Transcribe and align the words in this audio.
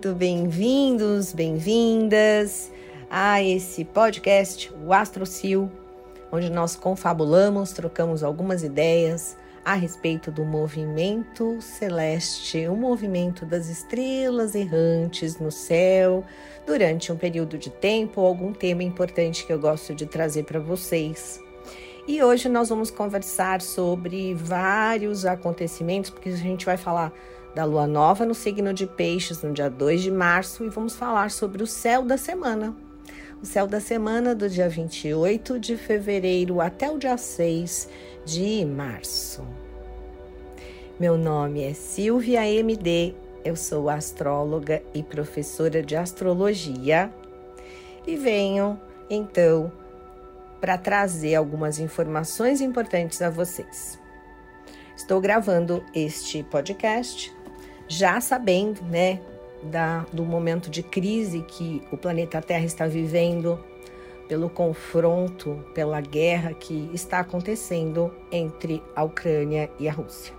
muito 0.00 0.14
bem-vindos, 0.14 1.34
bem-vindas 1.34 2.72
a 3.10 3.42
esse 3.42 3.84
podcast, 3.84 4.72
o 4.82 4.94
AstroCil, 4.94 5.70
onde 6.32 6.48
nós 6.48 6.74
confabulamos, 6.74 7.72
trocamos 7.72 8.24
algumas 8.24 8.62
ideias 8.62 9.36
a 9.62 9.74
respeito 9.74 10.30
do 10.30 10.42
movimento 10.42 11.60
celeste, 11.60 12.66
o 12.66 12.74
movimento 12.74 13.44
das 13.44 13.68
estrelas 13.68 14.54
errantes 14.54 15.38
no 15.38 15.50
céu, 15.50 16.24
durante 16.66 17.12
um 17.12 17.16
período 17.18 17.58
de 17.58 17.68
tempo, 17.68 18.22
algum 18.22 18.54
tema 18.54 18.82
importante 18.82 19.44
que 19.44 19.52
eu 19.52 19.60
gosto 19.60 19.94
de 19.94 20.06
trazer 20.06 20.44
para 20.44 20.58
vocês. 20.58 21.38
E 22.08 22.22
hoje 22.22 22.48
nós 22.48 22.70
vamos 22.70 22.90
conversar 22.90 23.60
sobre 23.60 24.32
vários 24.32 25.26
acontecimentos, 25.26 26.08
porque 26.08 26.30
a 26.30 26.36
gente 26.36 26.64
vai 26.64 26.78
falar 26.78 27.12
da 27.54 27.64
lua 27.64 27.86
nova 27.86 28.24
no 28.24 28.34
signo 28.34 28.72
de 28.72 28.86
Peixes 28.86 29.42
no 29.42 29.52
dia 29.52 29.68
2 29.68 30.02
de 30.02 30.10
março 30.10 30.64
e 30.64 30.68
vamos 30.68 30.94
falar 30.94 31.30
sobre 31.30 31.62
o 31.62 31.66
céu 31.66 32.02
da 32.02 32.16
semana. 32.16 32.74
O 33.42 33.46
céu 33.46 33.66
da 33.66 33.80
semana 33.80 34.34
do 34.34 34.48
dia 34.48 34.68
28 34.68 35.58
de 35.58 35.76
fevereiro 35.76 36.60
até 36.60 36.90
o 36.90 36.98
dia 36.98 37.16
6 37.16 37.88
de 38.24 38.64
março. 38.64 39.42
Meu 40.98 41.16
nome 41.16 41.62
é 41.62 41.72
Silvia 41.72 42.46
MD, 42.46 43.14
eu 43.44 43.56
sou 43.56 43.88
astróloga 43.88 44.82
e 44.94 45.02
professora 45.02 45.82
de 45.82 45.96
astrologia 45.96 47.10
e 48.06 48.16
venho 48.16 48.78
então 49.08 49.72
para 50.60 50.76
trazer 50.76 51.34
algumas 51.34 51.78
informações 51.78 52.60
importantes 52.60 53.22
a 53.22 53.30
vocês. 53.30 53.98
Estou 54.94 55.18
gravando 55.18 55.82
este 55.94 56.42
podcast 56.42 57.34
já 57.90 58.20
sabendo, 58.20 58.80
né, 58.84 59.20
da, 59.64 60.06
do 60.12 60.24
momento 60.24 60.70
de 60.70 60.80
crise 60.80 61.42
que 61.42 61.82
o 61.90 61.96
planeta 61.96 62.40
Terra 62.40 62.64
está 62.64 62.86
vivendo, 62.86 63.58
pelo 64.28 64.48
confronto, 64.48 65.64
pela 65.74 66.00
guerra 66.00 66.54
que 66.54 66.88
está 66.94 67.18
acontecendo 67.18 68.14
entre 68.30 68.80
a 68.94 69.02
Ucrânia 69.02 69.68
e 69.76 69.88
a 69.88 69.92
Rússia. 69.92 70.32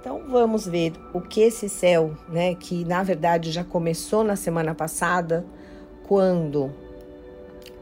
Então 0.00 0.22
vamos 0.28 0.68
ver 0.68 0.92
o 1.12 1.20
que 1.20 1.40
esse 1.40 1.68
céu, 1.68 2.12
né, 2.28 2.54
que 2.54 2.84
na 2.84 3.02
verdade 3.02 3.50
já 3.50 3.64
começou 3.64 4.22
na 4.22 4.36
semana 4.36 4.72
passada, 4.72 5.44
quando 6.04 6.70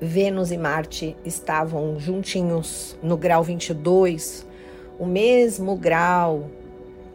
Vênus 0.01 0.51
e 0.51 0.57
Marte 0.57 1.15
estavam 1.23 2.01
juntinhos 2.01 2.97
no 3.03 3.17
grau 3.17 3.45
22, 3.45 4.47
o 4.99 5.05
mesmo 5.05 5.77
grau 5.77 6.49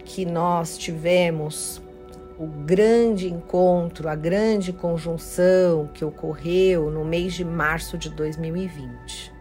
que 0.06 0.26
nós 0.26 0.78
tivemos 0.78 1.82
o 2.38 2.48
grande 2.48 3.32
encontro, 3.32 4.09
a 4.09 4.16
grande 4.16 4.73
conjunção 4.73 5.90
que 5.94 6.04
ocorreu 6.04 6.90
no 6.90 7.06
mês 7.06 7.34
de 7.34 7.46
março 7.46 7.98
de 7.98 8.09
2020. 8.09 9.31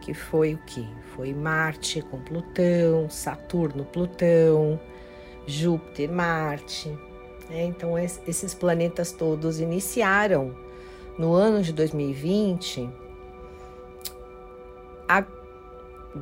Que 0.00 0.14
foi 0.14 0.54
o 0.54 0.58
que? 0.58 0.88
Foi 1.14 1.32
Marte 1.34 2.02
com 2.02 2.18
Plutão, 2.18 3.08
Saturno, 3.10 3.84
Plutão, 3.84 4.80
Júpiter, 5.46 6.10
Marte. 6.10 6.88
Né? 7.50 7.64
Então, 7.64 7.98
esses 7.98 8.54
planetas 8.54 9.12
todos 9.12 9.60
iniciaram 9.60 10.56
no 11.18 11.34
ano 11.34 11.62
de 11.62 11.72
2020 11.72 13.01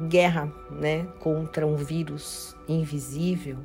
guerra 0.08 0.52
né, 0.70 1.06
contra 1.20 1.66
um 1.66 1.76
vírus 1.76 2.56
invisível 2.68 3.56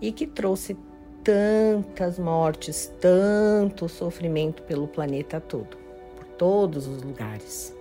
e 0.00 0.12
que 0.12 0.26
trouxe 0.26 0.76
tantas 1.22 2.18
mortes, 2.18 2.92
tanto 3.00 3.88
sofrimento 3.88 4.62
pelo 4.62 4.88
planeta 4.88 5.40
todo, 5.40 5.76
por 6.16 6.24
todos 6.24 6.86
os 6.86 7.02
lugares. 7.02 7.76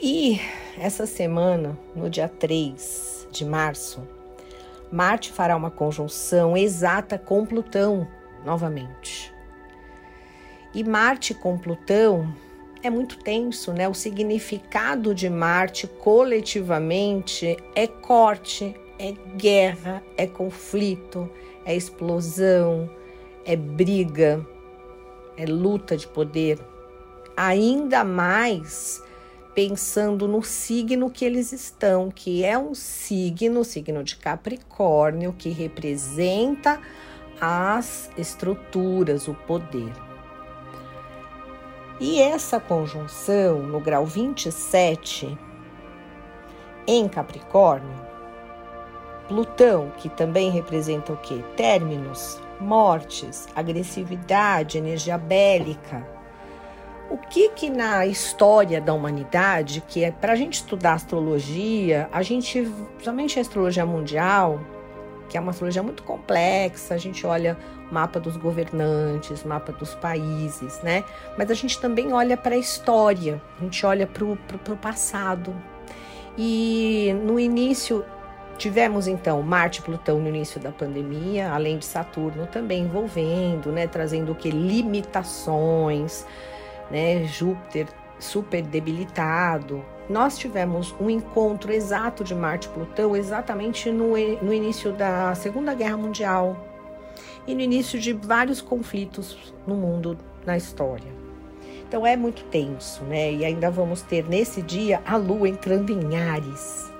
E 0.00 0.40
essa 0.78 1.06
semana, 1.06 1.78
no 1.94 2.08
dia 2.08 2.28
3 2.28 3.28
de 3.30 3.44
março, 3.44 4.00
Marte 4.90 5.30
fará 5.30 5.56
uma 5.56 5.70
conjunção 5.70 6.56
exata 6.56 7.18
com 7.18 7.44
Plutão 7.44 8.08
novamente. 8.44 9.32
E 10.74 10.82
Marte 10.82 11.34
com 11.34 11.58
Plutão 11.58 12.34
é 12.82 12.90
muito 12.90 13.18
tenso, 13.18 13.72
né? 13.72 13.88
O 13.88 13.94
significado 13.94 15.14
de 15.14 15.28
Marte 15.28 15.86
coletivamente 15.86 17.56
é 17.74 17.86
corte, 17.86 18.74
é 18.98 19.12
guerra, 19.36 20.02
é 20.16 20.26
conflito, 20.26 21.30
é 21.64 21.74
explosão, 21.74 22.88
é 23.44 23.56
briga, 23.56 24.46
é 25.36 25.46
luta 25.46 25.96
de 25.96 26.06
poder. 26.06 26.58
Ainda 27.36 28.04
mais 28.04 29.02
pensando 29.54 30.28
no 30.28 30.42
signo 30.42 31.10
que 31.10 31.24
eles 31.24 31.52
estão, 31.52 32.10
que 32.10 32.44
é 32.44 32.58
um 32.58 32.74
signo, 32.74 33.64
signo 33.64 34.02
de 34.04 34.16
Capricórnio, 34.16 35.34
que 35.36 35.50
representa 35.50 36.80
as 37.40 38.10
estruturas, 38.16 39.28
o 39.28 39.34
poder. 39.34 40.09
E 42.00 42.18
essa 42.18 42.58
conjunção 42.58 43.58
no 43.58 43.78
grau 43.78 44.06
27 44.06 45.38
em 46.86 47.06
Capricórnio, 47.06 47.94
Plutão, 49.28 49.92
que 49.98 50.08
também 50.08 50.50
representa 50.50 51.12
o 51.12 51.16
que? 51.18 51.44
Términos, 51.56 52.40
mortes, 52.58 53.46
agressividade, 53.54 54.78
energia 54.78 55.18
bélica. 55.18 56.08
O 57.10 57.18
que 57.18 57.50
que 57.50 57.68
na 57.68 58.06
história 58.06 58.80
da 58.80 58.94
humanidade, 58.94 59.84
que 59.86 60.02
é 60.02 60.10
para 60.10 60.32
a 60.32 60.36
gente 60.36 60.54
estudar 60.54 60.94
astrologia, 60.94 62.08
a 62.10 62.22
gente, 62.22 62.62
principalmente 62.94 63.38
a 63.38 63.42
astrologia 63.42 63.84
mundial, 63.84 64.58
que 65.28 65.36
é 65.36 65.40
uma 65.40 65.50
astrologia 65.50 65.82
muito 65.82 66.02
complexa, 66.02 66.94
a 66.94 66.98
gente 66.98 67.26
olha 67.26 67.58
mapa 67.90 68.20
dos 68.20 68.36
governantes, 68.36 69.44
mapa 69.44 69.72
dos 69.72 69.94
países, 69.94 70.80
né? 70.82 71.04
Mas 71.36 71.50
a 71.50 71.54
gente 71.54 71.80
também 71.80 72.12
olha 72.12 72.36
para 72.36 72.54
a 72.54 72.58
história, 72.58 73.40
a 73.58 73.64
gente 73.64 73.84
olha 73.84 74.06
para 74.06 74.24
o 74.24 74.76
passado. 74.76 75.54
E 76.38 77.14
no 77.24 77.38
início 77.38 78.04
tivemos 78.56 79.08
então 79.08 79.42
Marte 79.42 79.80
e 79.80 79.82
Plutão 79.82 80.20
no 80.20 80.28
início 80.28 80.60
da 80.60 80.70
pandemia, 80.70 81.50
além 81.50 81.78
de 81.78 81.84
Saturno 81.84 82.46
também 82.46 82.82
envolvendo, 82.82 83.72
né, 83.72 83.86
trazendo 83.86 84.32
o 84.32 84.34
que 84.34 84.50
limitações, 84.50 86.26
né, 86.90 87.24
Júpiter 87.24 87.88
super 88.18 88.62
debilitado, 88.62 89.82
nós 90.10 90.36
tivemos 90.36 90.94
um 91.00 91.08
encontro 91.08 91.72
exato 91.72 92.22
de 92.22 92.34
Marte 92.34 92.66
e 92.66 92.70
Plutão 92.70 93.16
exatamente 93.16 93.90
no, 93.90 94.10
no 94.42 94.52
início 94.52 94.92
da 94.92 95.34
Segunda 95.34 95.72
Guerra 95.72 95.96
Mundial 95.96 96.69
e 97.46 97.54
no 97.54 97.60
início 97.60 97.98
de 97.98 98.12
vários 98.12 98.60
conflitos 98.60 99.36
no 99.66 99.74
mundo, 99.74 100.16
na 100.44 100.56
história. 100.56 101.20
Então 101.86 102.06
é 102.06 102.16
muito 102.16 102.44
tenso, 102.44 103.02
né? 103.04 103.32
E 103.32 103.44
ainda 103.44 103.70
vamos 103.70 104.02
ter 104.02 104.24
nesse 104.28 104.62
dia 104.62 105.02
a 105.04 105.16
Lua 105.16 105.48
entrando 105.48 105.92
em 105.92 106.16
Ares, 106.16 106.90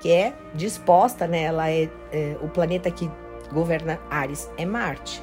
que 0.00 0.10
é 0.10 0.32
disposta, 0.54 1.26
né? 1.26 1.42
Ela 1.44 1.70
é, 1.70 1.90
é 2.12 2.36
o 2.40 2.48
planeta 2.48 2.90
que 2.90 3.10
governa 3.52 3.98
Ares 4.08 4.48
é 4.56 4.64
Marte. 4.64 5.22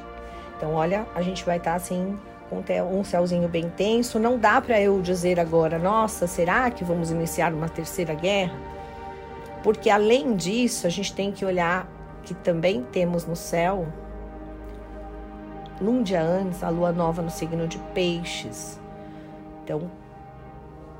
Então, 0.56 0.74
olha, 0.74 1.06
a 1.14 1.22
gente 1.22 1.44
vai 1.44 1.56
estar 1.56 1.70
tá, 1.70 1.76
assim 1.76 2.18
com 2.50 2.62
um 2.98 3.04
céuzinho 3.04 3.48
bem 3.48 3.68
tenso. 3.70 4.18
Não 4.18 4.38
dá 4.38 4.60
para 4.60 4.80
eu 4.80 5.00
dizer 5.00 5.40
agora, 5.40 5.78
nossa, 5.78 6.26
será 6.26 6.70
que 6.70 6.84
vamos 6.84 7.10
iniciar 7.10 7.52
uma 7.52 7.68
terceira 7.68 8.14
guerra? 8.14 8.56
Porque 9.62 9.88
além 9.88 10.36
disso, 10.36 10.86
a 10.86 10.90
gente 10.90 11.12
tem 11.14 11.32
que 11.32 11.44
olhar 11.44 11.88
que 12.22 12.34
também 12.34 12.82
temos 12.82 13.26
no 13.26 13.34
céu, 13.34 13.86
num 15.80 16.02
dia 16.02 16.22
antes, 16.22 16.62
a 16.62 16.68
lua 16.68 16.92
nova 16.92 17.22
no 17.22 17.30
signo 17.30 17.66
de 17.66 17.78
Peixes. 17.94 18.80
Então, 19.62 19.90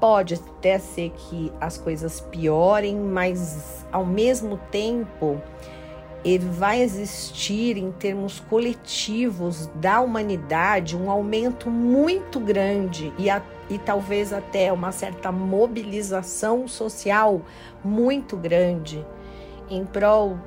pode 0.00 0.34
até 0.34 0.78
ser 0.78 1.10
que 1.10 1.52
as 1.60 1.78
coisas 1.78 2.20
piorem, 2.20 2.96
mas 2.96 3.86
ao 3.90 4.04
mesmo 4.04 4.58
tempo 4.70 5.40
ele 6.24 6.46
vai 6.46 6.80
existir 6.80 7.76
em 7.76 7.92
termos 7.92 8.40
coletivos 8.40 9.66
da 9.74 10.00
humanidade 10.00 10.96
um 10.96 11.10
aumento 11.10 11.70
muito 11.70 12.40
grande 12.40 13.12
e, 13.18 13.28
a, 13.28 13.42
e 13.68 13.78
talvez 13.78 14.32
até 14.32 14.72
uma 14.72 14.90
certa 14.90 15.30
mobilização 15.30 16.66
social 16.66 17.42
muito 17.84 18.38
grande 18.38 19.04
em 19.68 19.84
prol 19.84 20.38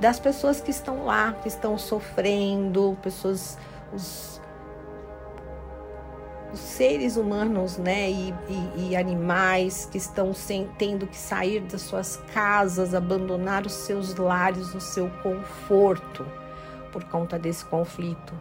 das 0.00 0.20
pessoas 0.20 0.60
que 0.60 0.70
estão 0.70 1.04
lá, 1.04 1.32
que 1.42 1.48
estão 1.48 1.76
sofrendo, 1.76 2.96
pessoas, 3.02 3.58
os, 3.92 4.40
os 6.52 6.58
seres 6.58 7.16
humanos 7.16 7.76
né, 7.76 8.08
e, 8.08 8.34
e, 8.48 8.90
e 8.90 8.96
animais 8.96 9.88
que 9.90 9.98
estão 9.98 10.32
sem, 10.32 10.68
tendo 10.78 11.06
que 11.06 11.16
sair 11.16 11.60
das 11.60 11.82
suas 11.82 12.16
casas, 12.32 12.94
abandonar 12.94 13.66
os 13.66 13.72
seus 13.72 14.14
lares, 14.14 14.72
o 14.74 14.80
seu 14.80 15.10
conforto, 15.22 16.24
por 16.92 17.04
conta 17.04 17.38
desse 17.38 17.64
conflito. 17.64 18.32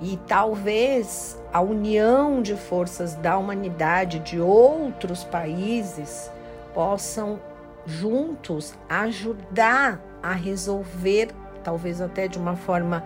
E 0.00 0.18
talvez 0.26 1.40
a 1.52 1.60
união 1.60 2.42
de 2.42 2.56
forças 2.56 3.14
da 3.14 3.38
humanidade 3.38 4.18
de 4.18 4.40
outros 4.40 5.22
países 5.22 6.28
possam 6.74 7.38
juntos 7.86 8.74
ajudar 8.88 10.00
a 10.24 10.32
resolver, 10.32 11.28
talvez 11.62 12.00
até 12.00 12.26
de 12.26 12.38
uma 12.38 12.56
forma 12.56 13.04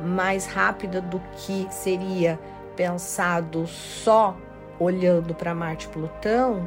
mais 0.00 0.46
rápida 0.46 1.00
do 1.00 1.20
que 1.36 1.66
seria 1.68 2.38
pensado 2.76 3.66
só 3.66 4.36
olhando 4.78 5.34
para 5.34 5.52
Marte 5.52 5.86
e 5.86 5.88
Plutão, 5.88 6.66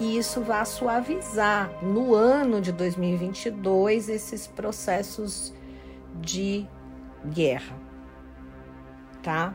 e 0.00 0.18
isso 0.18 0.42
vai 0.42 0.66
suavizar 0.66 1.70
no 1.80 2.12
ano 2.12 2.60
de 2.60 2.72
2022 2.72 4.08
esses 4.08 4.46
processos 4.46 5.54
de 6.20 6.66
guerra, 7.24 7.76
tá? 9.22 9.54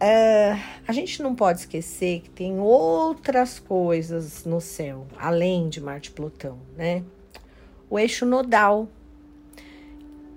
É, 0.00 0.56
a 0.86 0.92
gente 0.92 1.20
não 1.20 1.34
pode 1.34 1.60
esquecer 1.60 2.20
que 2.20 2.30
tem 2.30 2.60
outras 2.60 3.58
coisas 3.58 4.44
no 4.44 4.60
céu, 4.60 5.08
além 5.18 5.68
de 5.68 5.80
Marte 5.80 6.10
e 6.10 6.12
Plutão, 6.12 6.58
né? 6.76 7.02
O 7.90 7.98
eixo 7.98 8.24
nodal. 8.24 8.86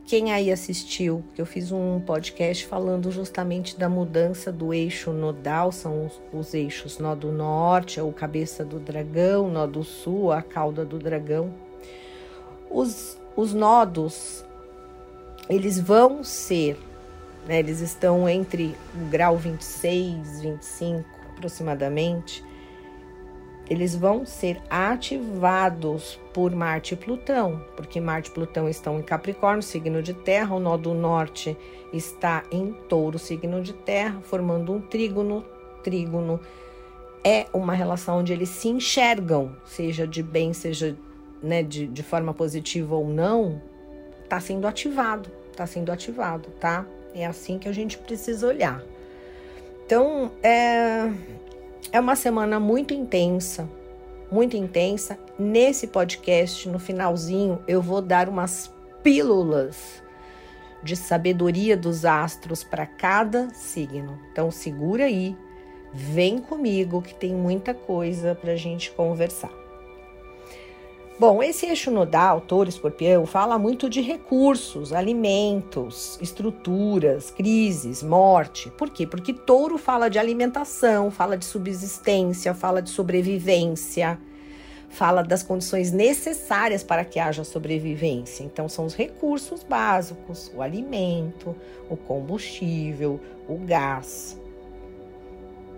Quem 0.03 0.33
aí 0.33 0.51
assistiu, 0.51 1.23
eu 1.37 1.45
fiz 1.45 1.71
um 1.71 1.99
podcast 2.01 2.65
falando 2.65 3.11
justamente 3.11 3.77
da 3.77 3.87
mudança 3.87 4.51
do 4.51 4.73
eixo 4.73 5.13
nodal, 5.13 5.71
são 5.71 6.07
os, 6.07 6.21
os 6.33 6.53
eixos 6.53 6.97
nó 6.97 7.13
do 7.13 7.31
norte, 7.31 7.99
é 7.99 8.03
o 8.03 8.11
cabeça 8.11 8.65
do 8.65 8.79
dragão, 8.79 9.47
nó 9.47 9.67
do 9.67 9.83
sul, 9.83 10.31
a 10.31 10.41
cauda 10.41 10.83
do 10.83 10.97
dragão. 10.97 11.53
Os, 12.69 13.17
os 13.37 13.53
nodos, 13.53 14.43
eles 15.47 15.79
vão 15.79 16.23
ser 16.23 16.77
né? 17.45 17.59
Eles 17.59 17.79
estão 17.79 18.27
entre 18.27 18.75
o 18.95 19.05
grau 19.09 19.38
26, 19.38 20.41
25 20.41 21.05
aproximadamente. 21.35 22.43
Eles 23.69 23.95
vão 23.95 24.25
ser 24.25 24.61
ativados 24.69 26.19
por 26.33 26.53
Marte 26.53 26.93
e 26.93 26.97
Plutão, 26.97 27.63
porque 27.75 28.01
Marte 28.01 28.29
e 28.29 28.33
Plutão 28.33 28.67
estão 28.67 28.99
em 28.99 29.01
Capricórnio, 29.01 29.63
signo 29.63 30.03
de 30.03 30.13
terra, 30.13 30.55
o 30.55 30.59
nó 30.59 30.75
do 30.75 30.93
norte 30.93 31.57
está 31.93 32.43
em 32.51 32.73
touro, 32.89 33.17
signo 33.17 33.61
de 33.61 33.73
terra, 33.73 34.19
formando 34.23 34.73
um 34.73 34.81
trígono. 34.81 35.45
Trígono 35.83 36.39
é 37.23 37.47
uma 37.53 37.73
relação 37.73 38.19
onde 38.19 38.33
eles 38.33 38.49
se 38.49 38.67
enxergam, 38.67 39.55
seja 39.65 40.05
de 40.05 40.21
bem, 40.21 40.53
seja 40.53 40.97
né, 41.41 41.63
de, 41.63 41.88
de 41.88 42.03
forma 42.03 42.33
positiva 42.33 42.95
ou 42.95 43.07
não, 43.07 43.61
está 44.23 44.39
sendo 44.39 44.67
ativado, 44.67 45.29
está 45.49 45.65
sendo 45.65 45.91
ativado, 45.91 46.49
tá? 46.59 46.85
É 47.13 47.25
assim 47.25 47.59
que 47.59 47.67
a 47.67 47.73
gente 47.73 47.97
precisa 47.97 48.47
olhar. 48.47 48.81
Então, 49.85 50.31
é, 50.41 51.11
é 51.91 51.99
uma 51.99 52.15
semana 52.15 52.59
muito 52.59 52.93
intensa, 52.93 53.67
muito 54.31 54.55
intensa. 54.55 55.19
Nesse 55.37 55.87
podcast, 55.87 56.69
no 56.69 56.79
finalzinho, 56.79 57.61
eu 57.67 57.81
vou 57.81 58.01
dar 58.01 58.29
umas 58.29 58.71
pílulas 59.03 60.01
de 60.81 60.95
sabedoria 60.95 61.75
dos 61.75 62.05
astros 62.05 62.63
para 62.63 62.85
cada 62.85 63.49
signo. 63.53 64.17
Então, 64.31 64.49
segura 64.49 65.05
aí, 65.05 65.35
vem 65.93 66.39
comigo 66.39 67.01
que 67.01 67.13
tem 67.13 67.33
muita 67.33 67.73
coisa 67.73 68.33
para 68.33 68.53
a 68.53 68.57
gente 68.57 68.91
conversar. 68.91 69.60
Bom, 71.21 71.44
esse 71.44 71.68
eixo 71.68 71.91
nodal, 71.91 72.41
touro 72.41 72.68
escorpião, 72.68 73.27
fala 73.27 73.59
muito 73.59 73.88
de 73.88 74.01
recursos, 74.01 74.91
alimentos, 74.91 76.18
estruturas, 76.19 77.29
crises, 77.29 78.01
morte. 78.01 78.71
Por 78.71 78.89
quê? 78.89 79.06
Porque 79.06 79.31
touro 79.31 79.77
fala 79.77 80.09
de 80.09 80.18
alimentação, 80.18 81.12
fala 81.12 81.38
de 81.38 81.45
subsistência, 81.45 82.56
fala 82.56 82.81
de 82.81 82.89
sobrevivência, 82.89 84.19
fala 84.89 85.21
das 85.21 85.44
condições 85.44 85.91
necessárias 85.91 86.83
para 86.83 87.06
que 87.06 87.19
haja 87.19 87.44
sobrevivência. 87.44 88.44
Então, 88.44 88.67
são 88.67 88.83
os 88.88 88.95
recursos 88.95 89.62
básicos: 89.62 90.51
o 90.56 90.59
alimento, 90.59 91.56
o 91.88 91.95
combustível, 91.95 93.19
o 93.47 93.57
gás, 93.57 94.41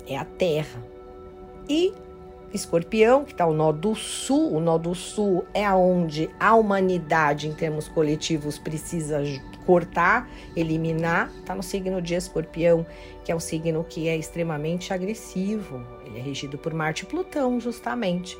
é 0.07 0.16
a 0.16 0.24
terra. 0.24 0.81
E 1.68 1.92
escorpião, 2.53 3.25
que 3.25 3.31
está 3.31 3.45
o 3.45 3.53
nó 3.53 3.71
do 3.71 3.95
sul. 3.95 4.55
O 4.55 4.59
nó 4.59 4.77
do 4.77 4.94
sul 4.94 5.45
é 5.53 5.65
aonde 5.65 6.29
a 6.39 6.55
humanidade, 6.55 7.47
em 7.47 7.53
termos 7.53 7.88
coletivos, 7.88 8.57
precisa 8.57 9.21
cortar, 9.65 10.29
eliminar. 10.55 11.31
Está 11.39 11.55
no 11.55 11.63
signo 11.63 12.01
de 12.01 12.13
escorpião, 12.13 12.85
que 13.23 13.31
é 13.31 13.35
o 13.35 13.39
signo 13.39 13.83
que 13.83 14.07
é 14.07 14.15
extremamente 14.15 14.94
agressivo. 14.94 15.83
Ele 16.05 16.19
é 16.19 16.21
regido 16.21 16.57
por 16.57 16.73
Marte 16.73 17.03
e 17.03 17.07
Plutão, 17.07 17.59
justamente. 17.59 18.38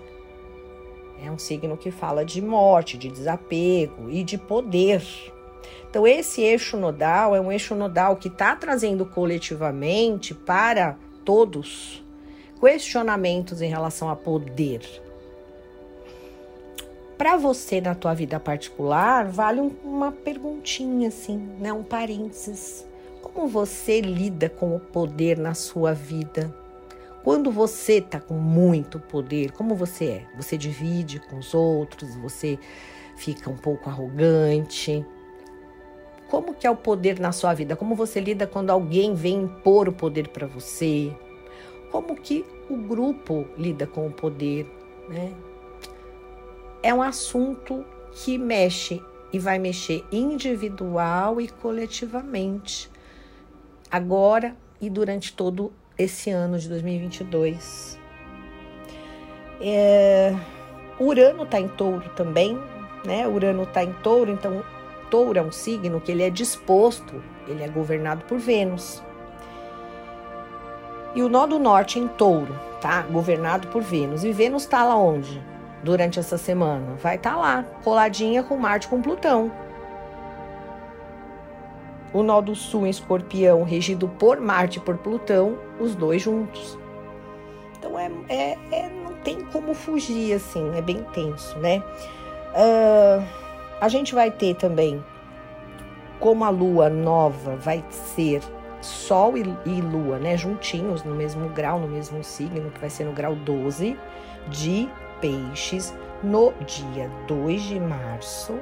É 1.24 1.32
um 1.32 1.38
signo 1.38 1.78
que 1.78 1.90
fala 1.90 2.26
de 2.26 2.42
morte, 2.42 2.98
de 2.98 3.10
desapego 3.10 4.10
e 4.10 4.24
de 4.24 4.38
poder. 4.38 5.02
Então, 5.90 6.06
esse 6.06 6.42
eixo 6.42 6.76
nodal 6.76 7.36
é 7.36 7.40
um 7.40 7.52
eixo 7.52 7.76
nodal 7.76 8.18
que 8.18 8.28
está 8.28 8.56
trazendo 8.56 9.06
coletivamente 9.06 10.34
para 10.34 10.98
todos 11.24 12.03
questionamentos 12.64 13.62
em 13.62 13.68
relação 13.68 14.10
a 14.10 14.16
poder. 14.16 14.80
Para 17.18 17.36
você 17.36 17.82
na 17.82 17.94
tua 17.94 18.14
vida 18.14 18.40
particular, 18.40 19.28
vale 19.28 19.60
uma 19.84 20.14
perguntinha 20.14 21.10
assim, 21.10 21.38
né, 21.60 21.74
um 21.74 21.84
parênteses. 21.84 22.86
Como 23.22 23.50
você 23.50 24.00
lida 24.00 24.48
com 24.48 24.74
o 24.74 24.80
poder 24.80 25.38
na 25.38 25.54
sua 25.54 25.92
vida? 25.92 26.56
Quando 27.22 27.52
você 27.52 28.00
tá 28.00 28.22
com 28.22 28.36
muito 28.36 28.98
poder, 28.98 29.52
como 29.52 29.76
você 29.76 30.06
é? 30.06 30.26
Você 30.38 30.58
divide 30.58 31.20
com 31.20 31.40
os 31.40 31.54
outros, 31.54 32.16
você 32.16 32.58
fica 33.18 33.50
um 33.50 33.58
pouco 33.58 33.90
arrogante. 33.90 35.06
Como 36.30 36.54
que 36.54 36.66
é 36.66 36.72
o 36.72 36.78
poder 36.78 37.20
na 37.20 37.34
sua 37.34 37.54
vida? 37.54 37.76
Como 37.76 37.94
você 37.94 38.22
lida 38.22 38.48
quando 38.48 38.70
alguém 38.70 39.14
vem 39.14 39.42
impor 39.42 39.90
o 39.90 39.94
poder 39.94 40.30
para 40.30 40.48
você? 40.48 41.14
Como 41.94 42.16
que 42.16 42.44
o 42.68 42.76
grupo 42.76 43.48
lida 43.56 43.86
com 43.86 44.08
o 44.08 44.12
poder, 44.12 44.66
né? 45.08 45.32
É 46.82 46.92
um 46.92 47.04
assunto 47.04 47.86
que 48.12 48.36
mexe 48.36 49.00
e 49.32 49.38
vai 49.38 49.60
mexer 49.60 50.04
individual 50.12 51.40
e 51.40 51.48
coletivamente, 51.48 52.90
agora 53.92 54.58
e 54.82 54.90
durante 54.90 55.34
todo 55.34 55.72
esse 55.96 56.32
ano 56.32 56.58
de 56.58 56.68
2022. 56.68 58.00
É, 59.62 60.36
Urano 61.00 61.44
está 61.44 61.60
em 61.60 61.68
touro 61.68 62.10
também, 62.16 62.58
né? 63.06 63.28
Urano 63.28 63.64
está 63.64 63.84
em 63.84 63.94
touro, 64.02 64.32
então 64.32 64.64
touro 65.12 65.38
é 65.38 65.44
um 65.44 65.52
signo 65.52 66.02
que 66.02 66.12
ele 66.12 66.24
é 66.24 66.32
disposto, 66.32 67.22
ele 67.48 67.62
é 67.62 67.68
governado 67.68 68.26
por 68.26 68.40
Vênus. 68.40 69.04
E 71.16 71.22
o 71.22 71.30
nó 71.30 71.46
do 71.46 71.60
norte 71.60 72.00
em 72.00 72.08
touro, 72.08 72.60
tá? 72.82 73.02
Governado 73.04 73.68
por 73.68 73.82
Vênus. 73.82 74.24
E 74.24 74.32
Vênus 74.32 74.64
está 74.64 74.84
lá 74.84 74.96
onde? 74.96 75.42
Durante 75.84 76.20
essa 76.20 76.38
semana? 76.38 76.96
Vai 76.96 77.16
estar 77.16 77.32
tá 77.32 77.38
lá, 77.38 77.64
coladinha 77.84 78.42
com 78.42 78.58
Marte 78.58 78.88
com 78.88 79.02
Plutão. 79.02 79.52
O 82.14 82.24
nó 82.24 82.42
do 82.42 82.56
sul 82.56 82.86
em 82.88 82.90
escorpião, 82.90 83.64
regido 83.64 84.08
por 84.08 84.40
Marte 84.40 84.78
e 84.78 84.82
por 84.82 84.98
Plutão, 84.98 85.58
os 85.80 85.96
dois 85.96 86.22
juntos. 86.22 86.78
Então 87.78 88.00
é, 88.00 88.10
é, 88.30 88.58
é 88.72 88.90
não 88.90 89.14
tem 89.24 89.42
como 89.46 89.74
fugir 89.74 90.34
assim, 90.34 90.76
é 90.76 90.82
bem 90.82 91.04
tenso, 91.14 91.58
né? 91.60 91.84
Uh, 92.54 93.24
a 93.82 93.90
gente 93.90 94.16
vai 94.16 94.32
ter 94.32 94.56
também 94.56 95.04
como 96.20 96.46
a 96.46 96.50
lua 96.50 96.90
nova 96.90 97.56
vai 97.58 97.84
ser 97.90 98.42
Sol 98.84 99.38
e, 99.38 99.42
e, 99.66 99.82
Lua, 99.82 100.20
né, 100.20 100.36
juntinhos 100.38 101.04
no 101.04 101.16
mesmo 101.16 101.50
grau, 101.50 101.80
no 101.80 101.88
mesmo 101.88 102.24
signo, 102.24 102.70
que 102.70 102.80
vai 102.80 102.90
ser 102.90 103.06
no 103.06 103.14
grau 103.14 103.36
12 103.36 103.98
de 104.50 104.90
Peixes, 105.22 105.94
no 106.22 106.54
dia 106.66 107.10
2 107.28 107.62
de 107.62 107.80
março, 107.80 108.54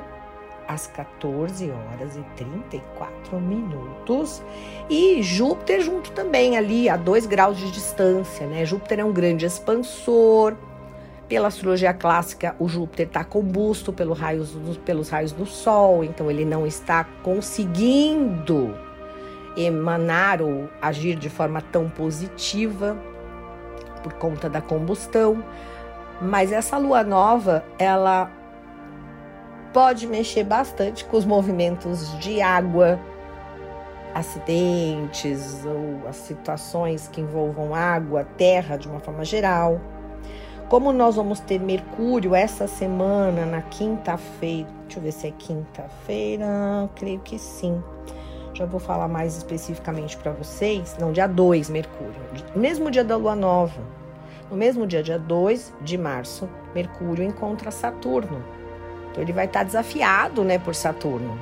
às 0.68 0.86
14 0.88 1.72
horas 1.72 2.16
e 2.16 2.22
34 2.36 3.40
minutos. 3.40 4.44
E 4.90 5.24
Júpiter 5.24 5.82
junto 5.82 6.12
também 6.12 6.58
ali, 6.58 6.88
a 6.88 6.96
2 6.96 7.26
graus 7.26 7.58
de 7.58 7.72
distância, 7.72 8.46
né? 8.46 8.64
Júpiter 8.64 9.00
é 9.00 9.04
um 9.04 9.12
grande 9.12 9.46
expansor. 9.46 10.56
Pela 11.28 11.48
astrologia 11.48 11.94
clássica, 11.94 12.56
o 12.60 12.68
Júpiter 12.68 13.08
está 13.08 13.24
combusto 13.24 13.94
pelo 13.94 14.14
raios 14.14 14.54
pelos 14.86 15.10
raios 15.10 15.32
do 15.32 15.46
Sol, 15.46 16.04
então 16.04 16.30
ele 16.30 16.44
não 16.44 16.68
está 16.68 17.06
conseguindo 17.24 18.76
emanar 19.58 20.42
ou 20.42 20.70
agir 20.82 21.16
de 21.16 21.30
forma 21.30 21.62
tão 21.62 21.90
positiva 21.90 22.98
por 24.04 24.14
conta 24.14 24.50
da 24.50 24.62
combustão. 24.62 25.44
Mas 26.22 26.52
essa 26.52 26.78
lua 26.78 27.04
nova, 27.04 27.64
ela 27.80 28.30
pode 29.74 30.06
mexer 30.08 30.44
bastante 30.44 31.06
com 31.06 31.18
os 31.18 31.26
movimentos 31.26 32.18
de 32.20 32.42
água, 32.42 33.00
acidentes 34.14 35.66
ou 35.66 36.08
as 36.08 36.18
situações 36.18 37.08
que 37.08 37.22
envolvam 37.22 37.74
água, 37.74 38.26
terra 38.38 38.78
de 38.78 38.88
uma 38.88 39.00
forma 39.00 39.24
geral. 39.24 39.80
Como 40.70 40.94
nós 40.94 41.16
vamos 41.16 41.40
ter 41.40 41.60
Mercúrio 41.60 42.34
essa 42.34 42.68
semana, 42.68 43.46
na 43.46 43.62
quinta-feira, 43.62 44.70
deixa 44.84 45.00
eu 45.00 45.04
ver 45.04 45.12
se 45.12 45.28
é 45.28 45.32
quinta-feira, 45.32 46.46
creio 46.96 47.20
que 47.20 47.38
sim. 47.38 47.82
Já 48.62 48.68
vou 48.68 48.80
falar 48.80 49.08
mais 49.08 49.36
especificamente 49.36 50.16
para 50.18 50.32
vocês. 50.34 50.96
Não, 51.00 51.12
dia 51.12 51.26
2, 51.26 51.68
Mercúrio. 51.72 52.14
Mesmo 52.56 52.92
dia 52.92 53.04
da 53.04 53.18
lua 53.18 53.36
nova. 53.36 53.82
No 54.52 54.56
mesmo 54.56 54.86
dia, 54.86 55.02
dia 55.02 55.18
2 55.18 55.74
de 55.82 55.98
março, 55.98 56.48
Mercúrio 56.76 57.24
encontra 57.24 57.72
Saturno. 57.72 58.46
Então 59.10 59.24
ele 59.24 59.34
vai 59.34 59.46
estar 59.46 59.64
desafiado, 59.64 60.44
né, 60.44 60.60
por 60.60 60.76
Saturno. 60.76 61.40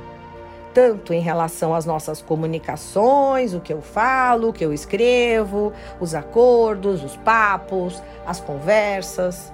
Tanto 0.74 1.14
em 1.14 1.20
relação 1.20 1.76
às 1.76 1.86
nossas 1.86 2.22
comunicações, 2.22 3.54
o 3.54 3.60
que 3.60 3.74
eu 3.74 3.82
falo, 3.82 4.48
o 4.48 4.54
que 4.54 4.64
eu 4.64 4.72
escrevo, 4.72 5.74
os 6.00 6.16
acordos, 6.16 7.04
os 7.04 7.18
papos, 7.18 8.02
as 8.26 8.40
conversas, 8.40 9.52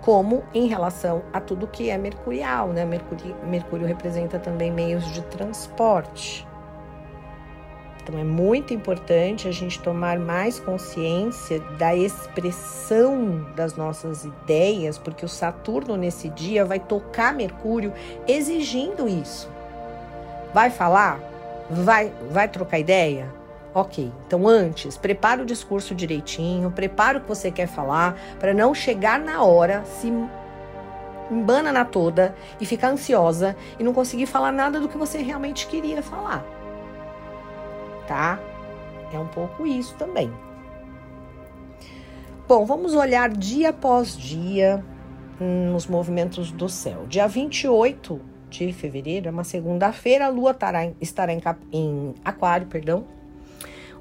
como 0.00 0.42
em 0.54 0.66
relação 0.66 1.22
a 1.32 1.40
tudo 1.40 1.66
que 1.66 1.90
é 1.90 1.98
mercurial, 1.98 2.68
né? 2.68 2.84
Mercúrio, 2.84 3.36
Mercúrio 3.44 3.86
representa 3.86 4.38
também 4.38 4.70
meios 4.70 5.10
de 5.12 5.22
transporte. 5.22 6.46
Então 8.02 8.18
é 8.18 8.24
muito 8.24 8.72
importante 8.72 9.46
a 9.46 9.52
gente 9.52 9.78
tomar 9.80 10.18
mais 10.18 10.58
consciência 10.58 11.60
da 11.78 11.94
expressão 11.94 13.46
das 13.54 13.76
nossas 13.76 14.24
ideias, 14.24 14.98
porque 14.98 15.24
o 15.24 15.28
Saturno 15.28 15.96
nesse 15.96 16.28
dia 16.30 16.64
vai 16.64 16.80
tocar 16.80 17.32
Mercúrio 17.34 17.92
exigindo 18.26 19.06
isso. 19.08 19.50
Vai 20.52 20.70
falar? 20.70 21.20
Vai, 21.70 22.12
vai 22.30 22.48
trocar 22.48 22.78
ideia? 22.78 23.39
Ok, 23.74 24.12
então 24.26 24.48
antes, 24.48 24.96
prepara 24.96 25.42
o 25.42 25.46
discurso 25.46 25.94
direitinho, 25.94 26.72
prepara 26.72 27.18
o 27.18 27.20
que 27.20 27.28
você 27.28 27.50
quer 27.50 27.68
falar, 27.68 28.16
para 28.38 28.52
não 28.52 28.74
chegar 28.74 29.20
na 29.20 29.44
hora, 29.44 29.84
se 29.84 30.12
embana 31.30 31.70
na 31.70 31.84
toda 31.84 32.34
e 32.60 32.66
ficar 32.66 32.88
ansiosa 32.88 33.54
e 33.78 33.84
não 33.84 33.92
conseguir 33.92 34.26
falar 34.26 34.50
nada 34.50 34.80
do 34.80 34.88
que 34.88 34.98
você 34.98 35.18
realmente 35.18 35.68
queria 35.68 36.02
falar 36.02 36.44
tá? 38.10 38.40
É 39.12 39.18
um 39.20 39.28
pouco 39.28 39.64
isso 39.64 39.94
também. 39.94 40.32
Bom, 42.48 42.66
vamos 42.66 42.92
olhar 42.94 43.30
dia 43.30 43.70
após 43.70 44.16
dia 44.16 44.84
nos 45.38 45.86
movimentos 45.86 46.50
do 46.50 46.68
céu. 46.68 47.06
Dia 47.08 47.28
28 47.28 48.20
de 48.48 48.72
fevereiro, 48.72 49.28
é 49.28 49.30
uma 49.30 49.44
segunda-feira, 49.44 50.26
a 50.26 50.28
lua 50.28 50.50
estará, 50.50 50.90
estará 51.00 51.32
em, 51.32 51.40
em 51.72 52.14
aquário, 52.24 52.66
perdão. 52.66 53.06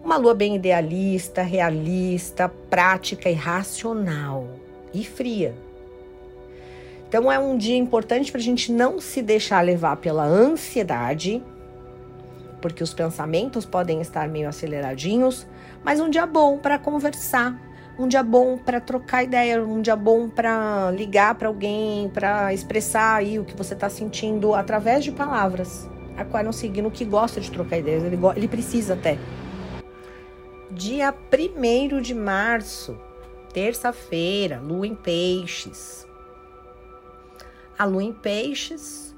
Uma 0.03 0.17
lua 0.17 0.33
bem 0.33 0.55
idealista, 0.55 1.41
realista, 1.41 2.49
prática 2.69 3.29
e 3.29 3.33
racional 3.33 4.47
e 4.93 5.03
fria. 5.03 5.53
Então 7.07 7.31
é 7.31 7.39
um 7.39 7.57
dia 7.57 7.75
importante 7.75 8.31
para 8.31 8.39
a 8.39 8.43
gente 8.43 8.71
não 8.71 9.01
se 9.01 9.21
deixar 9.21 9.61
levar 9.61 9.97
pela 9.97 10.23
ansiedade, 10.23 11.43
porque 12.61 12.83
os 12.83 12.93
pensamentos 12.93 13.65
podem 13.65 13.99
estar 13.99 14.27
meio 14.27 14.47
aceleradinhos, 14.47 15.47
mas 15.83 15.99
um 15.99 16.09
dia 16.09 16.25
bom 16.25 16.57
para 16.57 16.77
conversar, 16.77 17.59
um 17.97 18.07
dia 18.07 18.21
bom 18.21 18.57
para 18.57 18.79
trocar 18.79 19.23
ideia, 19.23 19.61
um 19.63 19.81
dia 19.81 19.95
bom 19.95 20.29
para 20.29 20.91
ligar 20.91 21.35
para 21.35 21.47
alguém, 21.47 22.09
para 22.09 22.53
expressar 22.53 23.15
aí 23.15 23.39
o 23.39 23.43
que 23.43 23.55
você 23.55 23.73
está 23.73 23.89
sentindo 23.89 24.53
através 24.53 25.03
de 25.03 25.11
palavras. 25.11 25.89
Aquário 26.15 26.47
é 26.47 26.49
um 26.49 26.53
signo 26.53 26.91
que 26.91 27.05
gosta 27.05 27.41
de 27.41 27.49
trocar 27.49 27.79
ideias, 27.79 28.03
ele, 28.03 28.19
ele 28.35 28.47
precisa 28.47 28.93
até. 28.93 29.17
Dia 30.79 31.13
1 31.13 32.01
de 32.01 32.15
março, 32.15 32.97
terça-feira, 33.51 34.61
lua 34.61 34.87
em 34.87 34.95
peixes. 34.95 36.07
A 37.77 37.83
lua 37.83 38.01
em 38.01 38.13
peixes, 38.13 39.13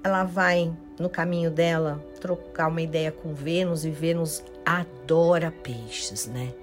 ela 0.00 0.22
vai 0.22 0.72
no 0.96 1.10
caminho 1.10 1.50
dela 1.50 2.00
trocar 2.20 2.68
uma 2.68 2.80
ideia 2.80 3.10
com 3.10 3.34
Vênus 3.34 3.84
e 3.84 3.90
Vênus 3.90 4.44
adora 4.64 5.50
peixes, 5.50 6.28
né? 6.28 6.54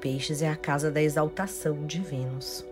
Peixes 0.00 0.40
é 0.40 0.48
a 0.48 0.56
casa 0.56 0.90
da 0.90 1.02
exaltação 1.02 1.84
de 1.84 2.00
Vênus. 2.00 2.64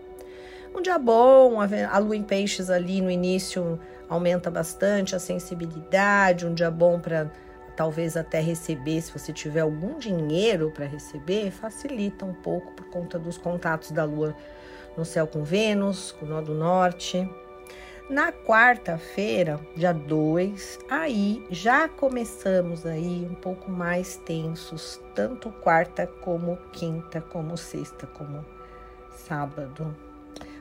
Um 0.75 0.81
dia 0.81 0.99
bom, 0.99 1.59
a 1.61 1.99
lua 1.99 2.17
em 2.17 2.23
peixes 2.23 2.71
ali 2.71 3.03
no 3.03 3.11
início 3.11 3.79
aumenta 4.09 4.51
bastante 4.51 5.15
a 5.15 5.19
sensibilidade, 5.19 6.47
um 6.47 6.55
dia 6.55 6.71
bom 6.71 6.99
para 6.99 7.31
talvez 7.79 8.17
até 8.17 8.41
receber, 8.41 9.01
se 9.01 9.13
você 9.17 9.33
tiver 9.33 9.61
algum 9.61 10.01
dinheiro 10.01 10.73
para 10.73 10.85
receber, 10.85 11.53
facilita 11.53 12.25
um 12.25 12.35
pouco 12.35 12.73
por 12.73 12.87
conta 12.87 13.21
dos 13.21 13.39
contatos 13.39 13.93
da 13.93 14.03
lua 14.03 14.35
no 14.97 15.05
céu 15.05 15.29
com 15.29 15.45
Vênus, 15.45 16.11
com 16.11 16.27
o 16.27 16.29
nó 16.29 16.41
do 16.41 16.55
norte. 16.55 17.31
Na 18.11 18.33
quarta-feira, 18.33 19.61
dia 19.77 19.93
2, 19.93 20.81
aí 20.91 21.47
já 21.51 21.89
começamos 21.89 22.85
aí 22.85 23.25
um 23.31 23.37
pouco 23.37 23.71
mais 23.71 24.17
tensos, 24.17 25.01
tanto 25.15 25.53
quarta 25.53 26.05
como 26.05 26.57
quinta, 26.73 27.21
como 27.21 27.57
sexta, 27.57 28.09
como 28.09 28.45
sábado. 29.13 29.97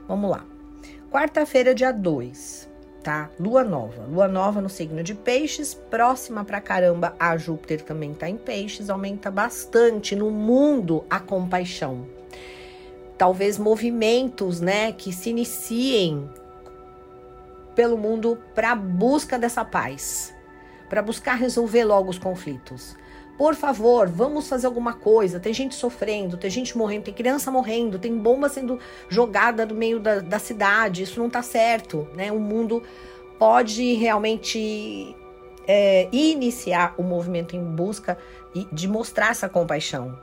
Vamos 0.08 0.30
lá. 0.30 0.46
Quarta-feira, 1.10 1.74
dia 1.74 1.92
2, 1.92 2.67
tá? 3.08 3.30
Lua 3.40 3.64
nova. 3.64 4.04
Lua 4.04 4.28
nova 4.28 4.60
no 4.60 4.68
signo 4.68 5.02
de 5.02 5.16
Peixes, 5.16 5.74
próxima 5.74 6.44
pra 6.44 6.60
caramba 6.60 7.16
a 7.18 7.38
Júpiter 7.38 7.82
também 7.82 8.14
tá 8.14 8.28
em 8.28 8.36
Peixes, 8.36 8.90
aumenta 8.90 9.32
bastante 9.32 10.14
no 10.14 10.30
mundo 10.30 11.06
a 11.10 11.18
compaixão. 11.18 12.06
Talvez 13.18 13.58
movimentos, 13.58 14.60
né, 14.60 14.92
que 14.92 15.14
se 15.14 15.30
iniciem 15.30 16.30
pelo 17.74 17.98
mundo 17.98 18.38
para 18.54 18.76
busca 18.76 19.40
dessa 19.40 19.64
paz, 19.64 20.36
para 20.90 21.02
buscar 21.02 21.36
resolver 21.36 21.86
logo 21.86 22.10
os 22.10 22.20
conflitos. 22.20 22.94
Por 23.38 23.54
favor, 23.54 24.08
vamos 24.08 24.50
fazer 24.50 24.66
alguma 24.66 24.94
coisa. 24.94 25.40
Tem 25.40 25.54
gente 25.54 25.76
sofrendo, 25.76 26.38
tem 26.38 26.50
gente 26.50 26.76
morrendo, 26.76 27.04
tem 27.04 27.14
criança 27.14 27.52
morrendo, 27.52 28.00
tem 28.00 28.18
bomba 28.18 28.50
sendo 28.50 28.80
jogada 29.08 29.66
no 29.66 29.76
meio 29.76 30.00
da, 30.00 30.20
da 30.20 30.40
cidade. 30.40 31.04
Isso 31.04 31.20
não 31.20 31.28
está 31.28 31.44
certo, 31.44 32.08
né? 32.16 32.32
O 32.32 32.40
mundo 32.40 32.82
pode 33.38 33.94
realmente 33.94 35.16
é, 35.68 36.10
iniciar 36.12 36.96
o 36.98 37.04
movimento 37.04 37.56
em 37.56 37.64
busca 37.64 38.18
de 38.72 38.88
mostrar 38.88 39.30
essa 39.30 39.48
compaixão, 39.48 40.18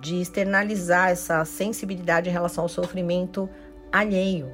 de 0.00 0.20
externalizar 0.20 1.10
essa 1.10 1.42
sensibilidade 1.46 2.28
em 2.28 2.32
relação 2.32 2.64
ao 2.64 2.68
sofrimento 2.68 3.48
alheio. 3.90 4.52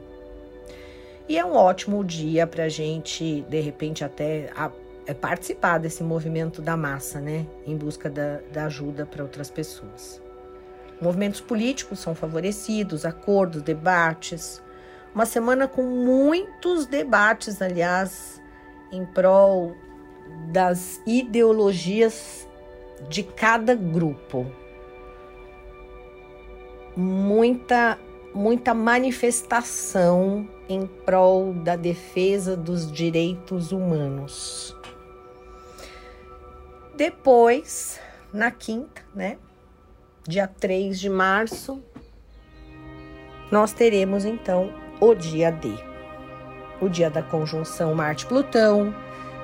E 1.28 1.38
é 1.38 1.44
um 1.44 1.54
ótimo 1.54 2.04
dia 2.04 2.46
para 2.46 2.64
a 2.64 2.68
gente, 2.68 3.40
de 3.48 3.60
repente, 3.60 4.04
até 4.04 4.50
é 5.06 5.14
participar 5.14 5.78
desse 5.78 6.02
movimento 6.02 6.62
da 6.62 6.76
massa, 6.76 7.20
né? 7.20 7.46
Em 7.66 7.76
busca 7.76 8.08
da, 8.08 8.40
da 8.52 8.66
ajuda 8.66 9.04
para 9.04 9.22
outras 9.22 9.50
pessoas. 9.50 10.22
Movimentos 11.00 11.40
políticos 11.40 11.98
são 11.98 12.14
favorecidos, 12.14 13.04
acordos, 13.04 13.62
debates. 13.62 14.62
Uma 15.14 15.26
semana 15.26 15.68
com 15.68 15.82
muitos 15.82 16.86
debates, 16.86 17.60
aliás, 17.60 18.40
em 18.90 19.04
prol 19.04 19.74
das 20.50 21.00
ideologias 21.06 22.48
de 23.08 23.22
cada 23.22 23.74
grupo. 23.74 24.46
Muita 26.96 27.98
muita 28.34 28.74
manifestação 28.74 30.48
em 30.68 30.86
prol 30.86 31.54
da 31.54 31.76
defesa 31.76 32.56
dos 32.56 32.90
direitos 32.90 33.70
humanos. 33.70 34.76
Depois, 36.96 38.00
na 38.32 38.52
quinta, 38.52 39.02
né, 39.12 39.36
dia 40.28 40.46
3 40.46 41.00
de 41.00 41.10
março, 41.10 41.82
nós 43.50 43.72
teremos 43.72 44.24
então 44.24 44.72
o 45.00 45.12
dia 45.12 45.50
D. 45.50 45.74
O 46.80 46.88
dia 46.88 47.10
da 47.10 47.20
conjunção 47.20 47.94
Marte-Plutão, 47.96 48.94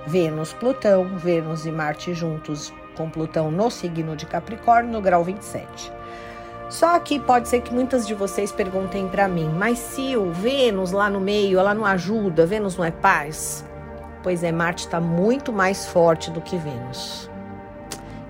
Vênus-Plutão, 0.06 1.18
Vênus 1.18 1.66
e 1.66 1.72
Marte 1.72 2.14
juntos 2.14 2.72
com 2.96 3.10
Plutão 3.10 3.50
no 3.50 3.68
signo 3.68 4.14
de 4.14 4.26
Capricórnio, 4.26 4.92
no 4.92 5.00
grau 5.00 5.24
27. 5.24 5.92
Só 6.68 7.00
que 7.00 7.18
pode 7.18 7.48
ser 7.48 7.62
que 7.62 7.74
muitas 7.74 8.06
de 8.06 8.14
vocês 8.14 8.52
perguntem 8.52 9.08
para 9.08 9.26
mim, 9.26 9.48
mas 9.48 9.78
se 9.78 10.16
o 10.16 10.30
Vênus 10.32 10.92
lá 10.92 11.10
no 11.10 11.20
meio, 11.20 11.58
ela 11.58 11.74
não 11.74 11.84
ajuda, 11.84 12.46
Vênus 12.46 12.76
não 12.76 12.84
é 12.84 12.92
paz? 12.92 13.64
Pois 14.22 14.44
é, 14.44 14.52
Marte 14.52 14.86
está 14.86 15.00
muito 15.00 15.52
mais 15.52 15.86
forte 15.86 16.30
do 16.30 16.40
que 16.40 16.56
Vênus. 16.56 17.29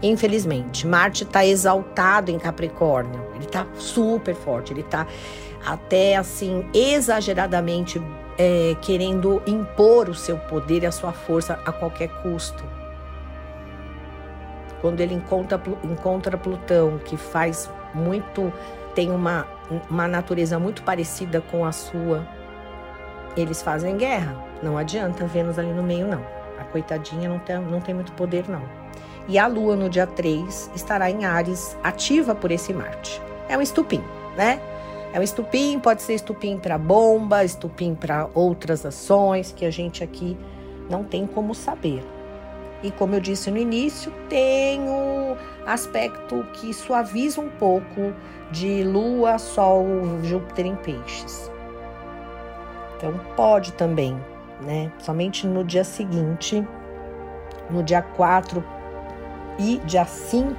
Infelizmente, 0.03 0.87
Marte 0.87 1.25
está 1.25 1.45
exaltado 1.45 2.31
em 2.31 2.39
Capricórnio. 2.39 3.27
Ele 3.35 3.45
está 3.45 3.67
super 3.75 4.35
forte, 4.35 4.73
ele 4.73 4.81
está 4.81 5.07
até 5.65 6.17
assim 6.17 6.65
exageradamente 6.73 8.01
é, 8.39 8.75
querendo 8.81 9.43
impor 9.47 10.09
o 10.09 10.15
seu 10.15 10.39
poder 10.39 10.83
e 10.83 10.87
a 10.87 10.93
sua 10.93 11.13
força 11.13 11.61
a 11.67 11.73
qualquer 11.73 12.09
custo. 12.23 12.65
Quando 14.81 15.01
ele 15.01 15.15
encontra, 15.15 15.61
encontra 15.85 16.39
Plutão, 16.39 16.99
que 16.99 17.19
faz 17.19 17.71
muito, 17.95 18.51
tem 18.95 19.11
uma, 19.11 19.47
uma 19.91 20.09
natureza 20.09 20.59
muito 20.59 20.83
parecida 20.83 21.43
com 21.43 21.67
a 21.67 21.73
sua, 21.73 22.27
eles 23.37 23.61
fazem 23.61 23.99
guerra. 23.99 24.35
Não 24.63 24.79
adianta 24.79 25.27
Vênus 25.27 25.59
ali 25.59 25.73
no 25.73 25.83
meio, 25.83 26.09
não. 26.09 26.25
A 26.59 26.65
coitadinha 26.65 27.29
não 27.29 27.39
tem, 27.39 27.59
não 27.59 27.81
tem 27.81 27.95
muito 27.95 28.13
poder, 28.13 28.49
não. 28.49 28.80
E 29.31 29.39
a 29.39 29.47
Lua, 29.47 29.77
no 29.77 29.89
dia 29.89 30.09
3, 30.09 30.73
estará 30.75 31.09
em 31.09 31.25
Ares, 31.25 31.79
ativa 31.85 32.35
por 32.35 32.51
esse 32.51 32.75
Marte. 32.75 33.23
É 33.49 33.57
um 33.57 33.63
estupim, 33.63 34.03
né? 34.37 34.61
É 35.13 35.21
um 35.21 35.23
estupim, 35.23 35.79
pode 35.79 36.03
ser 36.03 36.15
estupim 36.15 36.59
para 36.59 36.77
bomba, 36.77 37.45
estupim 37.45 37.95
para 37.95 38.29
outras 38.35 38.85
ações 38.85 39.53
que 39.53 39.65
a 39.65 39.71
gente 39.71 40.03
aqui 40.03 40.37
não 40.91 41.05
tem 41.05 41.29
como 41.29 41.55
saber. 41.55 42.05
E 42.83 42.91
como 42.91 43.15
eu 43.15 43.21
disse 43.21 43.53
no 43.53 43.57
início, 43.57 44.13
tem 44.29 44.81
o 44.89 45.37
aspecto 45.65 46.45
que 46.55 46.75
suaviza 46.75 47.41
um 47.41 47.51
pouco 47.51 48.13
de 48.51 48.83
Lua, 48.83 49.39
Sol, 49.39 49.87
Júpiter 50.25 50.67
em 50.67 50.75
Peixes. 50.75 51.49
Então 52.97 53.15
pode 53.37 53.75
também, 53.75 54.19
né? 54.61 54.91
Somente 54.99 55.47
no 55.47 55.63
dia 55.63 55.85
seguinte, 55.85 56.67
no 57.71 57.81
dia 57.85 58.03
4 58.03 58.80
e 59.61 59.79
dia 59.85 60.07
5, 60.07 60.57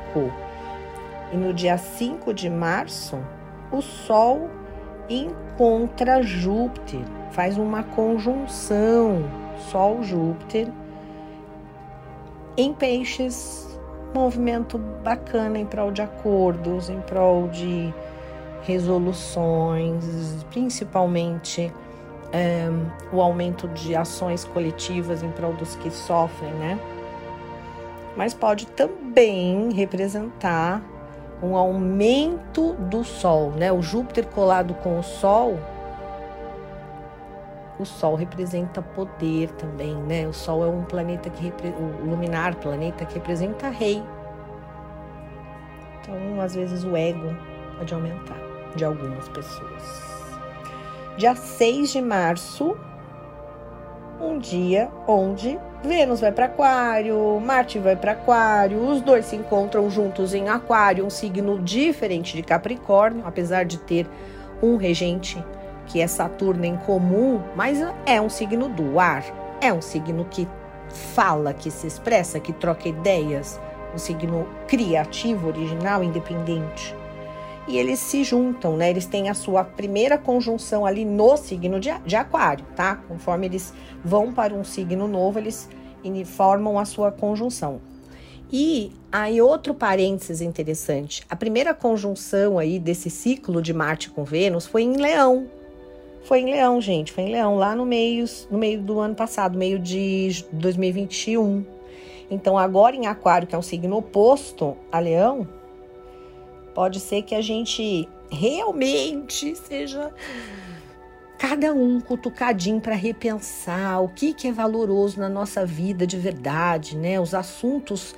e 1.34 1.38
no 1.38 1.51
dia 1.53 1.75
5 1.75 2.31
de 2.34 2.50
março, 2.50 3.17
o 3.72 3.81
Sol 3.81 4.48
encontra 5.10 6.22
Júpiter, 6.22 7.01
faz 7.31 7.58
uma 7.58 7.81
conjunção 7.81 9.24
Sol-Júpiter 9.72 10.67
em 12.55 12.74
peixes, 12.74 13.67
movimento 14.13 14.77
bacana 14.77 15.58
em 15.58 15.65
prol 15.65 15.91
de 15.91 16.03
acordos, 16.03 16.89
em 16.89 17.01
prol 17.01 17.48
de 17.48 17.91
resoluções, 18.63 20.05
principalmente 20.51 21.74
é, 22.31 22.70
o 23.12 23.20
aumento 23.20 23.67
de 23.70 23.96
ações 23.96 24.43
coletivas 24.43 25.24
em 25.24 25.31
prol 25.31 25.53
dos 25.53 25.75
que 25.77 25.89
sofrem, 25.89 26.53
né? 26.53 26.79
Mas 28.15 28.34
pode 28.34 28.68
também 28.68 29.72
representar 29.72 30.82
um 31.41 31.56
aumento 31.56 32.74
do 32.74 33.03
Sol, 33.03 33.51
né? 33.51 33.72
O 33.72 33.82
Júpiter 33.82 34.27
colado 34.27 34.74
com 34.75 35.00
o 35.00 35.03
Sol, 35.03 35.58
o 37.80 37.86
Sol 37.86 38.15
representa 38.15 38.82
poder 38.82 39.50
também, 39.51 39.96
né? 39.96 40.27
O 40.27 40.34
Sol 40.34 40.63
é 40.63 40.68
um 40.68 40.84
planeta 40.84 41.30
que 41.30 41.51
o 41.51 42.06
luminar 42.06 42.56
planeta 42.56 43.06
que 43.06 43.15
representa 43.15 43.70
rei. 43.70 44.03
Então, 46.00 46.41
às 46.41 46.56
vezes 46.56 46.84
o 46.84 46.96
ego 46.96 47.36
pode 47.77 47.94
aumentar 47.94 48.38
de 48.75 48.86
algumas 48.86 49.27
pessoas. 49.30 50.12
Dia 51.18 51.36
6 51.36 51.91
de 51.91 52.01
março, 52.01 52.77
um 54.22 54.38
dia 54.38 54.90
onde 55.08 55.60
Vênus 55.84 56.22
vai 56.22 56.32
para 56.32 56.46
Aquário, 56.46 57.40
Marte 57.40 57.80
vai 57.80 57.96
para 57.96 58.12
Aquário, 58.12 58.80
os 58.80 59.01
dois 59.01 59.25
se 59.25 59.36
encontram 59.36 59.90
juntos 59.90 60.34
em 60.34 60.48
Aquário, 60.48 61.06
um 61.06 61.10
signo 61.10 61.60
diferente 61.60 62.38
de 62.38 62.44
Capricórnio, 62.44 63.24
apesar 63.25 63.66
de 63.66 63.79
ter 63.79 64.07
um 64.62 64.77
regente 64.77 65.44
que 65.88 66.00
é 66.00 66.07
Saturno 66.07 66.66
em 66.66 66.77
comum, 66.77 67.42
mas 67.55 67.79
é 68.05 68.22
um 68.22 68.29
signo 68.29 68.70
do 68.70 69.00
ar, 69.00 69.24
é 69.60 69.74
um 69.74 69.81
signo 69.81 70.25
que 70.29 70.48
fala, 71.16 71.51
que 71.51 71.72
se 71.72 71.88
expressa, 71.88 72.40
que 72.40 72.53
troca 72.53 72.88
ideias, 72.88 73.60
um 73.94 73.98
signo 73.98 74.48
criativo, 74.68 75.48
original, 75.48 76.03
independente 76.03 77.00
e 77.67 77.77
eles 77.77 78.00
se 78.00 78.24
juntam, 78.24 78.75
né? 78.75 78.89
Eles 78.89 79.05
têm 79.05 79.29
a 79.29 79.33
sua 79.33 79.63
primeira 79.63 80.17
conjunção 80.17 80.85
ali 80.85 81.05
no 81.05 81.37
signo 81.37 81.79
de, 81.79 81.89
de 82.05 82.15
Aquário, 82.15 82.65
tá? 82.75 82.95
Conforme 83.07 83.47
eles 83.47 83.74
vão 84.03 84.33
para 84.33 84.53
um 84.53 84.63
signo 84.63 85.07
novo, 85.07 85.39
eles 85.39 85.69
formam 86.25 86.79
a 86.79 86.85
sua 86.85 87.11
conjunção. 87.11 87.79
E 88.51 88.91
aí 89.11 89.41
outro 89.41 89.74
parênteses 89.74 90.41
interessante, 90.41 91.24
a 91.29 91.35
primeira 91.35 91.74
conjunção 91.74 92.59
aí 92.59 92.79
desse 92.79 93.09
ciclo 93.09 93.61
de 93.61 93.74
Marte 93.74 94.09
com 94.09 94.24
Vênus 94.24 94.65
foi 94.65 94.83
em 94.83 94.97
Leão. 94.97 95.47
Foi 96.24 96.39
em 96.39 96.45
Leão, 96.45 96.81
gente, 96.81 97.11
foi 97.11 97.24
em 97.24 97.31
Leão 97.31 97.55
lá 97.55 97.75
no 97.75 97.85
meio, 97.85 98.25
no 98.50 98.57
meio 98.57 98.81
do 98.81 99.00
ano 99.00 99.15
passado, 99.15 99.57
meio 99.57 99.79
de 99.79 100.45
2021. 100.51 101.65
Então 102.29 102.57
agora 102.57 102.95
em 102.95 103.07
Aquário, 103.07 103.47
que 103.47 103.55
é 103.55 103.57
um 103.57 103.61
signo 103.61 103.97
oposto 103.97 104.75
a 104.91 105.00
Leão, 105.00 105.47
Pode 106.74 107.00
ser 107.00 107.22
que 107.24 107.36
a 107.36 107.42
gente 107.42 108.07
realmente 108.29 109.55
seja 109.55 110.14
cada 111.38 111.74
um 111.74 112.00
cutucadinho 112.00 112.79
para 112.79 112.96
repensar 112.96 114.01
o 114.03 114.10
que, 114.10 114.34
que 114.34 114.48
é 114.48 114.51
valoroso 114.51 115.20
na 115.20 115.27
nossa 115.27 115.66
vida 115.66 116.05
de 116.05 116.18
verdade, 116.18 116.96
né? 116.96 117.20
Os 117.20 117.34
assuntos 117.34 118.16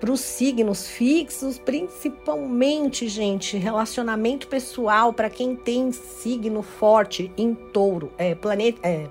para 0.00 0.10
os 0.10 0.20
signos 0.20 0.88
fixos, 0.88 1.58
principalmente, 1.58 3.08
gente, 3.08 3.56
relacionamento 3.56 4.48
pessoal 4.48 5.12
para 5.12 5.30
quem 5.30 5.56
tem 5.56 5.92
signo 5.92 6.62
forte 6.62 7.30
em 7.36 7.54
touro, 7.54 8.12
é, 8.18 8.34
planeta, 8.34 8.80
é, 8.82 9.06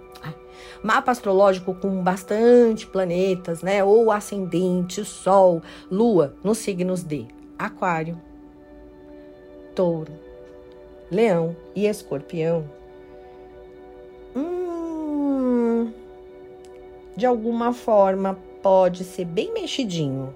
mapa 0.84 1.12
astrológico 1.12 1.74
com 1.74 2.02
bastante 2.04 2.86
planetas, 2.88 3.62
né? 3.62 3.84
Ou 3.84 4.12
ascendente, 4.12 5.04
sol, 5.06 5.62
lua, 5.90 6.36
nos 6.44 6.58
signos 6.58 7.04
de 7.04 7.28
Aquário, 7.58 8.20
touro, 9.76 10.14
leão 11.12 11.56
e 11.76 11.86
escorpião, 11.86 12.64
hum, 14.36 15.92
de 17.16 17.26
alguma 17.26 17.74
forma 17.74 18.40
pode 18.64 19.04
ser 19.04 19.26
bem 19.26 19.54
mexidinho. 19.54 20.34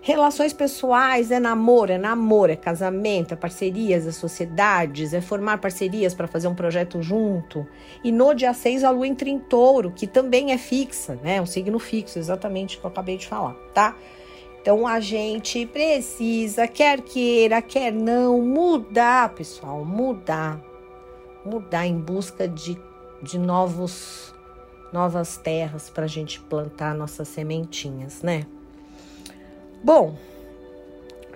Relações 0.00 0.52
pessoais 0.52 1.30
é 1.30 1.40
namoro, 1.40 1.92
é 1.92 1.98
namoro, 1.98 2.52
é 2.52 2.56
casamento, 2.56 3.34
é 3.34 3.36
parcerias, 3.36 4.06
é 4.06 4.12
sociedades, 4.12 5.12
é 5.12 5.20
formar 5.20 5.58
parcerias 5.58 6.14
para 6.14 6.26
fazer 6.26 6.46
um 6.46 6.54
projeto 6.54 7.02
junto. 7.02 7.66
E 8.02 8.12
no 8.12 8.32
dia 8.32 8.54
6 8.54 8.84
a 8.84 8.90
lua 8.90 9.06
entra 9.06 9.28
em 9.28 9.38
touro, 9.38 9.90
que 9.90 10.06
também 10.06 10.52
é 10.52 10.58
fixa, 10.58 11.18
né? 11.22 11.40
Um 11.42 11.46
signo 11.46 11.78
fixo, 11.78 12.18
exatamente 12.18 12.76
o 12.76 12.80
que 12.80 12.86
eu 12.86 12.90
acabei 12.90 13.16
de 13.16 13.26
falar, 13.26 13.54
tá? 13.74 13.96
Então 14.68 14.86
a 14.86 15.00
gente 15.00 15.64
precisa, 15.64 16.68
quer 16.68 17.00
queira, 17.00 17.62
quer 17.62 17.90
não, 17.90 18.42
mudar, 18.42 19.30
pessoal, 19.30 19.82
mudar. 19.82 20.60
Mudar 21.42 21.86
em 21.86 21.98
busca 21.98 22.46
de, 22.46 22.78
de 23.22 23.38
novos, 23.38 24.34
novas 24.92 25.38
terras 25.38 25.88
para 25.88 26.04
a 26.04 26.06
gente 26.06 26.38
plantar 26.38 26.94
nossas 26.94 27.28
sementinhas, 27.28 28.20
né? 28.20 28.44
Bom, 29.82 30.18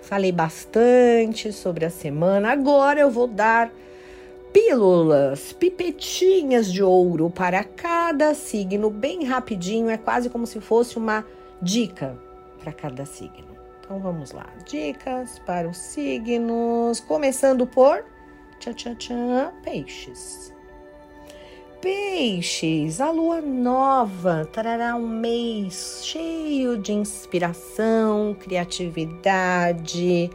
falei 0.03 0.31
bastante 0.31 1.55
sobre 1.55 1.87
a 1.87 1.91
semana. 1.91 2.53
Agora 2.53 3.01
eu 3.01 3.11
vou 3.11 3.27
dar 3.27 3.73
pílulas, 4.53 5.55
pipetinhas 5.55 6.71
de 6.71 6.83
ouro 6.83 7.31
para 7.31 7.65
cada 7.65 8.35
signo, 8.35 8.91
bem 8.91 9.25
rapidinho. 9.25 9.89
É 9.89 9.97
quase 9.97 10.29
como 10.29 10.47
se 10.47 10.61
fosse 10.61 10.99
uma 10.99 11.25
dica 11.63 12.21
para 12.63 12.73
cada 12.73 13.05
signo. 13.05 13.57
Então 13.81 13.99
vamos 13.99 14.31
lá, 14.31 14.47
dicas 14.65 15.39
para 15.41 15.69
os 15.69 15.77
signos, 15.77 17.01
começando 17.01 17.67
por 17.67 18.05
tchan, 18.61 18.73
tchan, 18.75 18.95
tchan, 18.95 19.53
peixes. 19.63 20.55
Peixes, 21.81 23.01
a 23.01 23.11
lua 23.11 23.41
nova 23.41 24.49
trará 24.53 24.95
um 24.95 25.09
mês 25.09 26.03
cheio 26.05 26.79
de 26.79 26.93
inspiração, 26.93 28.37
criatividade. 28.39 30.31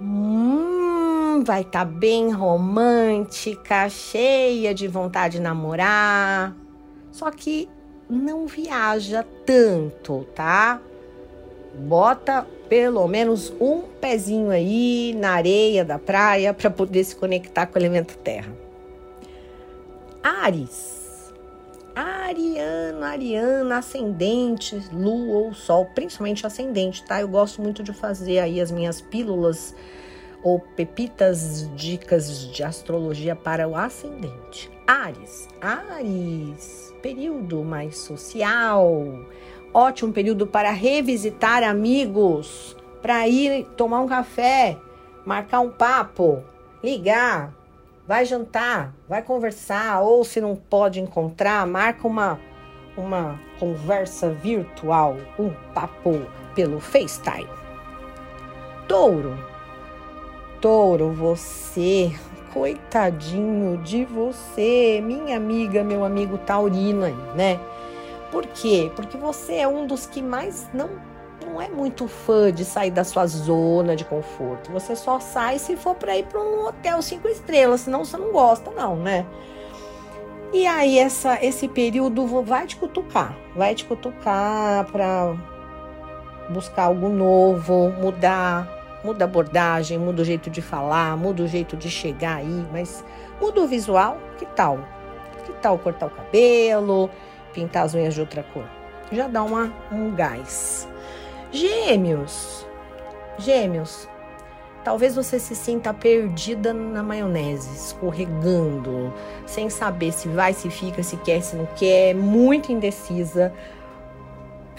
Hum, 0.00 1.42
vai 1.44 1.60
estar 1.60 1.80
tá 1.80 1.84
bem 1.84 2.32
romântica, 2.32 3.90
cheia 3.90 4.74
de 4.74 4.88
vontade 4.88 5.36
de 5.36 5.42
namorar. 5.42 6.56
Só 7.10 7.30
que 7.30 7.68
não 8.12 8.46
viaja 8.46 9.24
tanto, 9.46 10.26
tá? 10.34 10.80
Bota 11.74 12.46
pelo 12.68 13.06
menos 13.08 13.52
um 13.60 13.82
pezinho 14.00 14.50
aí 14.50 15.14
na 15.18 15.32
areia 15.32 15.84
da 15.84 15.98
praia 15.98 16.52
para 16.52 16.70
poder 16.70 17.02
se 17.04 17.16
conectar 17.16 17.66
com 17.66 17.78
o 17.78 17.82
elemento 17.82 18.16
terra. 18.18 18.52
Ares. 20.22 21.02
Ariano, 21.94 23.04
Ariana, 23.04 23.78
ascendente, 23.78 24.76
lua 24.90 25.36
ou 25.36 25.54
sol, 25.54 25.86
principalmente 25.94 26.46
ascendente, 26.46 27.04
tá? 27.04 27.20
Eu 27.20 27.28
gosto 27.28 27.60
muito 27.60 27.82
de 27.82 27.92
fazer 27.92 28.38
aí 28.38 28.60
as 28.60 28.70
minhas 28.70 29.02
pílulas 29.02 29.74
ou 30.42 30.58
pepitas 30.58 31.68
dicas 31.76 32.50
de 32.50 32.62
astrologia 32.62 33.36
para 33.36 33.68
o 33.68 33.76
ascendente. 33.76 34.71
Ares, 34.86 35.48
Ares, 35.60 36.94
período 37.00 37.62
mais 37.62 37.98
social, 37.98 38.92
ótimo 39.72 40.12
período 40.12 40.46
para 40.46 40.70
revisitar 40.70 41.62
amigos, 41.62 42.76
para 43.00 43.26
ir 43.28 43.64
tomar 43.76 44.00
um 44.00 44.08
café, 44.08 44.76
marcar 45.24 45.60
um 45.60 45.70
papo, 45.70 46.42
ligar, 46.82 47.52
vai 48.06 48.24
jantar, 48.24 48.94
vai 49.08 49.22
conversar, 49.22 50.00
ou 50.02 50.24
se 50.24 50.40
não 50.40 50.56
pode 50.56 51.00
encontrar, 51.00 51.66
marca 51.66 52.06
uma 52.06 52.38
uma 52.96 53.40
conversa 53.58 54.30
virtual, 54.30 55.16
um 55.38 55.50
papo 55.74 56.26
pelo 56.54 56.80
FaceTime. 56.80 57.48
Touro. 58.86 59.38
Touro, 60.60 61.10
você, 61.10 62.12
coitadinho 62.52 63.78
de 63.78 64.04
você, 64.04 65.00
minha 65.02 65.36
amiga, 65.36 65.82
meu 65.82 66.04
amigo 66.04 66.38
taurino 66.38 67.04
aí, 67.04 67.16
né? 67.34 67.58
Por 68.30 68.46
quê? 68.46 68.90
Porque 68.94 69.16
você 69.16 69.56
é 69.56 69.68
um 69.68 69.86
dos 69.86 70.06
que 70.06 70.22
mais 70.22 70.68
não 70.72 70.88
não 71.44 71.60
é 71.60 71.68
muito 71.68 72.06
fã 72.06 72.52
de 72.52 72.64
sair 72.64 72.90
da 72.90 73.04
sua 73.04 73.26
zona 73.26 73.96
de 73.96 74.04
conforto. 74.04 74.70
Você 74.70 74.94
só 74.94 75.18
sai 75.18 75.58
se 75.58 75.76
for 75.76 75.94
para 75.94 76.16
ir 76.16 76.24
para 76.24 76.40
um 76.40 76.66
hotel 76.66 77.02
cinco 77.02 77.28
estrelas, 77.28 77.82
senão 77.82 78.04
você 78.04 78.16
não 78.16 78.30
gosta, 78.32 78.70
não, 78.70 78.96
né? 78.96 79.26
E 80.52 80.66
aí 80.66 80.98
essa, 80.98 81.44
esse 81.44 81.66
período 81.66 82.26
vai 82.42 82.66
te 82.66 82.76
cutucar, 82.76 83.36
vai 83.56 83.74
te 83.74 83.84
cutucar 83.84 84.84
para 84.90 85.34
buscar 86.50 86.84
algo 86.84 87.08
novo, 87.08 87.90
mudar, 88.00 88.68
muda 89.04 89.24
a 89.24 89.26
abordagem, 89.26 89.98
muda 89.98 90.22
o 90.22 90.24
jeito 90.24 90.50
de 90.50 90.62
falar, 90.62 91.16
muda 91.16 91.42
o 91.42 91.48
jeito 91.48 91.76
de 91.76 91.90
chegar 91.90 92.36
aí, 92.36 92.66
mas 92.72 93.04
muda 93.40 93.60
o 93.60 93.66
visual, 93.66 94.18
que 94.38 94.46
tal? 94.46 94.78
Que 95.44 95.52
tal 95.54 95.78
cortar 95.78 96.06
o 96.06 96.10
cabelo, 96.10 97.10
pintar 97.52 97.84
as 97.84 97.94
unhas 97.94 98.14
de 98.14 98.20
outra 98.20 98.42
cor? 98.42 98.64
Já 99.10 99.28
dá 99.28 99.42
uma, 99.42 99.72
um 99.90 100.14
gás. 100.14 100.88
Gêmeos. 101.50 102.66
Gêmeos, 103.38 104.08
Talvez 104.84 105.14
você 105.14 105.38
se 105.38 105.54
sinta 105.54 105.94
perdida 105.94 106.74
na 106.74 107.04
maionese, 107.04 107.72
escorregando, 107.72 109.14
sem 109.46 109.70
saber 109.70 110.12
se 110.12 110.26
vai, 110.28 110.52
se 110.52 110.68
fica, 110.70 111.04
se 111.04 111.16
quer, 111.18 111.40
se 111.40 111.54
não 111.54 111.66
quer, 111.66 112.14
muito 112.14 112.72
indecisa. 112.72 113.52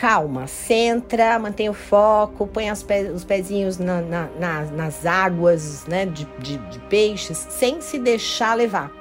Calma, 0.04 0.48
centra, 0.48 1.40
mantenha 1.40 1.72
o 1.72 1.74
foco, 1.74 2.46
põe 2.46 2.70
os 2.70 3.24
pezinhos 3.24 3.78
na, 3.78 4.02
na, 4.02 4.28
na, 4.38 4.62
nas 4.64 5.06
águas 5.06 5.86
né, 5.88 6.06
de, 6.06 6.26
de, 6.40 6.58
de 6.58 6.80
peixes, 6.90 7.38
sem 7.38 7.80
se 7.80 7.98
deixar 7.98 8.54
levar. 8.54 8.92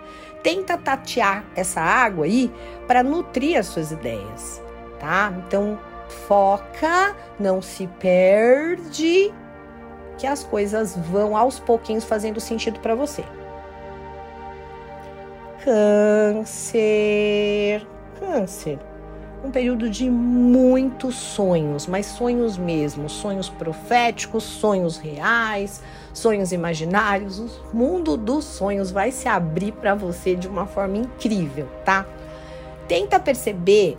Tenta 0.44 0.78
tatear 0.78 1.44
essa 1.56 1.80
água 1.80 2.24
aí 2.26 2.48
para 2.86 3.02
nutrir 3.02 3.58
as 3.58 3.66
suas 3.66 3.90
ideias, 3.90 4.62
tá? 5.00 5.34
Então, 5.44 5.76
foca, 6.28 7.16
não 7.36 7.60
se 7.60 7.88
perde 7.98 9.34
que 10.16 10.26
as 10.28 10.44
coisas 10.44 10.96
vão 10.96 11.36
aos 11.36 11.58
pouquinhos 11.58 12.04
fazendo 12.04 12.38
sentido 12.38 12.78
para 12.78 12.94
você. 12.94 13.24
Câncer. 15.64 17.04
Câncer. 18.20 18.91
Um 19.44 19.50
período 19.50 19.90
de 19.90 20.08
muitos 20.08 21.16
sonhos, 21.16 21.88
mas 21.88 22.06
sonhos 22.06 22.56
mesmo, 22.56 23.08
sonhos 23.08 23.48
proféticos, 23.48 24.44
sonhos 24.44 24.96
reais, 24.96 25.82
sonhos 26.14 26.52
imaginários. 26.52 27.40
O 27.40 27.76
mundo 27.76 28.16
dos 28.16 28.44
sonhos 28.44 28.92
vai 28.92 29.10
se 29.10 29.28
abrir 29.28 29.72
para 29.72 29.96
você 29.96 30.36
de 30.36 30.46
uma 30.46 30.66
forma 30.66 30.98
incrível, 30.98 31.68
tá? 31.84 32.06
Tenta 32.86 33.18
perceber 33.18 33.98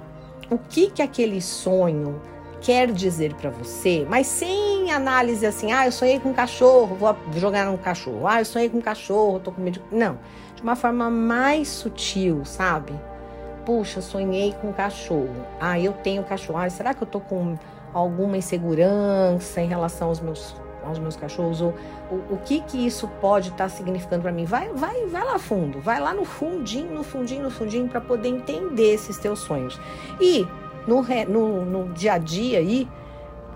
o 0.49 0.57
que 0.57 0.89
que 0.89 1.01
aquele 1.01 1.41
sonho 1.41 2.21
quer 2.61 2.89
dizer 2.89 3.33
para 3.33 3.49
você, 3.49 4.07
mas 4.09 4.25
sem 4.25 4.89
análise 4.91 5.45
assim, 5.45 5.73
ah, 5.73 5.85
eu 5.85 5.91
sonhei 5.91 6.19
com 6.21 6.29
um 6.29 6.33
cachorro, 6.33 6.95
vou 6.95 7.15
jogar 7.35 7.65
no 7.65 7.77
cachorro. 7.77 8.25
Ah, 8.25 8.39
eu 8.39 8.45
sonhei 8.45 8.69
com 8.69 8.77
um 8.77 8.81
cachorro, 8.81 9.41
tô 9.41 9.51
com 9.51 9.61
medo. 9.61 9.81
Não, 9.91 10.17
de 10.55 10.61
uma 10.61 10.77
forma 10.77 11.09
mais 11.09 11.67
sutil, 11.67 12.45
sabe? 12.45 12.93
Puxa, 13.65 14.01
sonhei 14.01 14.53
com 14.59 14.69
um 14.69 14.73
cachorro. 14.73 15.45
Ah, 15.59 15.79
eu 15.79 15.93
tenho 15.93 16.23
cachorro. 16.23 16.59
Ah, 16.59 16.69
será 16.69 16.93
que 16.93 17.03
eu 17.03 17.07
tô 17.07 17.19
com 17.19 17.57
alguma 17.93 18.37
insegurança 18.37 19.61
em 19.61 19.67
relação 19.67 20.09
aos 20.09 20.19
meus 20.19 20.55
aos 20.83 20.99
meus 20.99 21.15
cachorros 21.15 21.61
ou 21.61 21.73
o, 22.11 22.33
o 22.33 22.39
que 22.43 22.59
que 22.59 22.85
isso 22.85 23.07
pode 23.21 23.49
estar 23.49 23.65
tá 23.65 23.69
significando 23.69 24.23
para 24.23 24.33
mim? 24.33 24.43
Vai, 24.43 24.67
vai, 24.73 25.05
vai 25.05 25.23
lá 25.23 25.39
fundo, 25.39 25.79
vai 25.79 25.99
lá 25.99 26.13
no 26.13 26.25
fundinho, 26.25 26.93
no 26.93 27.03
fundinho, 27.03 27.43
no 27.43 27.49
fundinho 27.49 27.87
para 27.87 28.01
poder 28.01 28.27
entender 28.27 28.93
esses 28.93 29.17
teus 29.17 29.39
sonhos. 29.39 29.79
E 30.19 30.45
no, 30.85 31.01
no, 31.29 31.65
no 31.65 31.93
dia 31.93 32.13
a 32.13 32.17
dia 32.17 32.59
aí, 32.59 32.87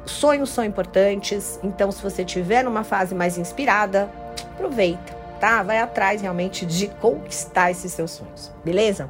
sonhos 0.06 0.50
são 0.50 0.64
importantes. 0.64 1.60
Então, 1.62 1.92
se 1.92 2.02
você 2.02 2.24
tiver 2.24 2.64
numa 2.64 2.84
fase 2.84 3.14
mais 3.14 3.38
inspirada, 3.38 4.10
aproveita, 4.54 5.14
tá? 5.40 5.62
Vai 5.64 5.80
atrás 5.80 6.22
realmente 6.22 6.66
de 6.66 6.88
conquistar 6.88 7.72
esses 7.72 7.92
seus 7.92 8.12
sonhos, 8.12 8.52
beleza? 8.64 9.10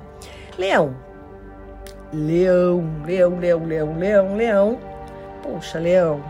Leão. 0.57 0.95
Leão, 2.13 3.03
leão, 3.05 3.37
leão, 3.37 3.65
leão, 3.65 3.97
leão, 3.97 4.35
leão. 4.35 4.79
Poxa, 5.43 5.79
leão. 5.79 6.23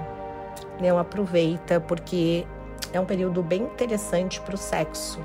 Leão 0.81 0.97
aproveita 0.97 1.79
porque 1.79 2.45
é 2.91 2.99
um 2.99 3.05
período 3.05 3.41
bem 3.41 3.63
interessante 3.63 4.41
para 4.41 4.55
o 4.55 4.57
sexo 4.57 5.19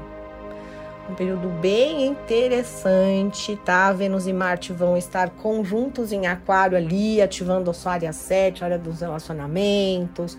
um 1.13 1.15
período 1.15 1.49
bem 1.49 2.07
interessante, 2.07 3.57
tá? 3.65 3.93
Vênus 3.93 4.27
e 4.27 4.33
Marte 4.33 4.73
vão 4.73 4.97
estar 4.97 5.31
conjuntos 5.31 6.13
em 6.13 6.27
Aquário 6.27 6.77
ali, 6.77 7.21
ativando 7.21 7.71
a 7.71 7.75
sua 7.75 7.93
área 7.93 8.13
7, 8.13 8.63
a 8.63 8.67
área 8.67 8.79
dos 8.79 9.01
relacionamentos. 9.01 10.39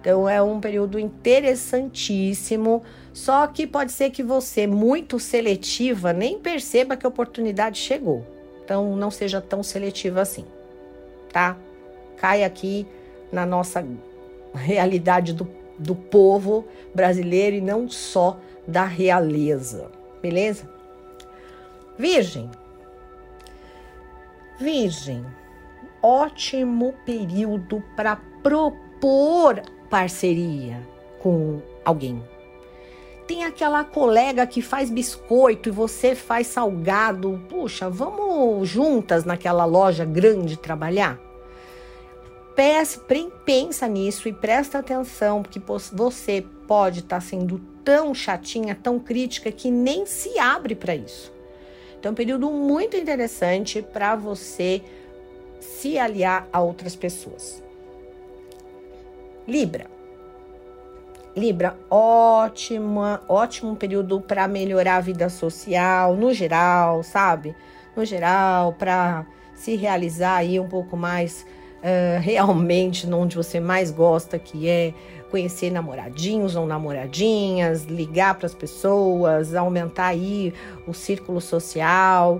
Então 0.00 0.28
é 0.28 0.42
um 0.42 0.60
período 0.60 0.98
interessantíssimo. 0.98 2.82
Só 3.12 3.46
que 3.46 3.66
pode 3.66 3.92
ser 3.92 4.10
que 4.10 4.22
você, 4.22 4.66
muito 4.66 5.18
seletiva, 5.18 6.12
nem 6.12 6.38
perceba 6.38 6.96
que 6.96 7.04
a 7.04 7.08
oportunidade 7.08 7.78
chegou. 7.78 8.24
Então 8.64 8.96
não 8.96 9.10
seja 9.10 9.40
tão 9.40 9.62
seletiva 9.62 10.20
assim, 10.20 10.44
tá? 11.32 11.56
Cai 12.16 12.44
aqui 12.44 12.86
na 13.32 13.44
nossa 13.44 13.84
realidade 14.54 15.32
do, 15.32 15.48
do 15.78 15.94
povo 15.94 16.64
brasileiro 16.94 17.56
e 17.56 17.60
não 17.60 17.88
só 17.88 18.38
da 18.66 18.84
realeza 18.84 19.90
beleza? 20.20 20.68
Virgem. 21.98 22.50
Virgem, 24.58 25.24
ótimo 26.02 26.94
período 27.04 27.82
para 27.96 28.16
propor 28.42 29.62
parceria 29.88 30.80
com 31.20 31.60
alguém. 31.84 32.22
Tem 33.30 33.44
aquela 33.44 33.84
colega 33.84 34.44
que 34.44 34.60
faz 34.60 34.90
biscoito 34.90 35.68
e 35.68 35.72
você 35.72 36.16
faz 36.16 36.48
salgado. 36.48 37.40
Puxa, 37.48 37.88
vamos 37.88 38.68
juntas 38.68 39.24
naquela 39.24 39.64
loja 39.64 40.04
grande 40.04 40.56
trabalhar? 40.56 41.16
pensa 43.44 43.86
nisso 43.86 44.28
e 44.28 44.32
presta 44.32 44.80
atenção, 44.80 45.44
porque 45.44 45.62
você 45.92 46.44
pode 46.66 46.98
estar 46.98 47.18
tá 47.18 47.20
sendo 47.20 47.60
tão 47.84 48.12
chatinha, 48.12 48.74
tão 48.74 48.98
crítica, 48.98 49.52
que 49.52 49.70
nem 49.70 50.04
se 50.06 50.36
abre 50.36 50.74
para 50.74 50.96
isso. 50.96 51.32
Então, 52.00 52.10
é 52.10 52.12
um 52.12 52.16
período 52.16 52.50
muito 52.50 52.96
interessante 52.96 53.80
para 53.80 54.16
você 54.16 54.82
se 55.60 55.96
aliar 55.96 56.48
a 56.52 56.60
outras 56.60 56.96
pessoas. 56.96 57.62
Libra. 59.46 59.99
Libra, 61.40 61.74
ótima, 61.88 63.22
ótimo 63.26 63.74
período 63.74 64.20
para 64.20 64.46
melhorar 64.46 64.96
a 64.96 65.00
vida 65.00 65.30
social, 65.30 66.14
no 66.14 66.34
geral, 66.34 67.02
sabe? 67.02 67.56
No 67.96 68.04
geral, 68.04 68.74
para 68.74 69.24
se 69.54 69.74
realizar 69.74 70.36
aí 70.36 70.60
um 70.60 70.68
pouco 70.68 70.98
mais 70.98 71.46
uh, 71.78 72.20
realmente 72.20 73.10
onde 73.10 73.36
você 73.36 73.58
mais 73.58 73.90
gosta, 73.90 74.38
que 74.38 74.68
é 74.68 74.92
conhecer 75.30 75.70
namoradinhos 75.70 76.56
ou 76.56 76.66
namoradinhas, 76.66 77.84
ligar 77.84 78.34
para 78.34 78.44
as 78.44 78.54
pessoas, 78.54 79.54
aumentar 79.54 80.08
aí 80.08 80.52
o 80.86 80.92
círculo 80.92 81.40
social. 81.40 82.38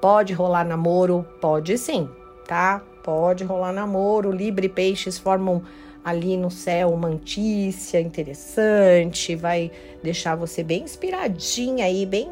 Pode 0.00 0.32
rolar 0.32 0.64
namoro? 0.64 1.24
Pode 1.40 1.78
sim, 1.78 2.08
tá? 2.48 2.82
Pode 3.04 3.44
rolar 3.44 3.72
namoro. 3.72 4.32
Libra 4.32 4.66
e 4.66 4.68
peixes 4.68 5.18
formam 5.18 5.62
ali 6.04 6.36
no 6.36 6.50
céu 6.50 6.92
uma 6.92 7.08
antícia 7.08 8.00
interessante, 8.00 9.34
vai 9.34 9.70
deixar 10.02 10.34
você 10.34 10.62
bem 10.62 10.84
inspiradinha 10.84 11.84
aí, 11.84 12.06
bem 12.06 12.30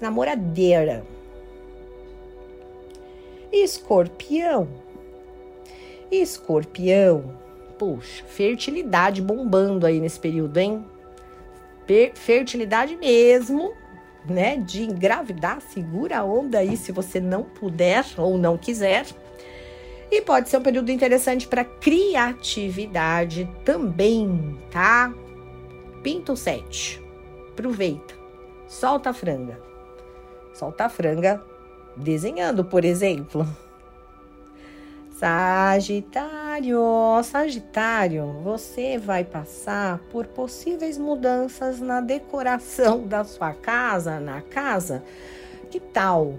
namoradeira. 0.00 1.04
Escorpião 3.52 4.68
Escorpião, 6.10 7.24
puxa, 7.78 8.24
fertilidade 8.24 9.20
bombando 9.20 9.86
aí 9.86 10.00
nesse 10.00 10.20
período, 10.20 10.58
hein? 10.58 10.84
fertilidade 12.14 12.96
mesmo, 12.96 13.74
né? 14.24 14.56
De 14.56 14.82
engravidar, 14.82 15.60
segura 15.60 16.18
a 16.18 16.24
onda 16.24 16.58
aí 16.58 16.76
se 16.76 16.92
você 16.92 17.20
não 17.20 17.42
puder 17.42 18.04
ou 18.16 18.38
não 18.38 18.56
quiser. 18.56 19.06
E 20.14 20.22
pode 20.22 20.48
ser 20.48 20.58
um 20.58 20.62
período 20.62 20.92
interessante 20.92 21.48
para 21.48 21.64
criatividade 21.64 23.50
também, 23.64 24.56
tá? 24.70 25.12
Pinto 26.04 26.36
7. 26.36 27.02
Aproveita. 27.50 28.14
Solta 28.68 29.10
a 29.10 29.12
franga. 29.12 29.60
Solta 30.52 30.84
a 30.84 30.88
franga 30.88 31.42
desenhando, 31.96 32.64
por 32.64 32.84
exemplo. 32.84 33.44
Sagitário, 35.18 36.80
Sagitário, 37.24 38.40
você 38.44 38.96
vai 38.96 39.24
passar 39.24 39.98
por 40.12 40.28
possíveis 40.28 40.96
mudanças 40.96 41.80
na 41.80 42.00
decoração 42.00 43.04
da 43.04 43.24
sua 43.24 43.52
casa, 43.52 44.20
na 44.20 44.40
casa. 44.42 45.02
Que 45.72 45.80
tal 45.80 46.34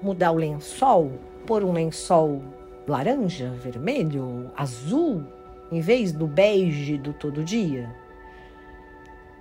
mudar 0.00 0.30
o 0.32 0.36
lençol 0.36 1.12
por 1.46 1.62
um 1.62 1.72
lençol 1.72 2.56
laranja, 2.90 3.50
vermelho, 3.62 4.50
azul, 4.56 5.24
em 5.70 5.80
vez 5.80 6.12
do 6.12 6.26
bege 6.26 6.96
do 6.96 7.12
todo 7.12 7.44
dia? 7.44 7.88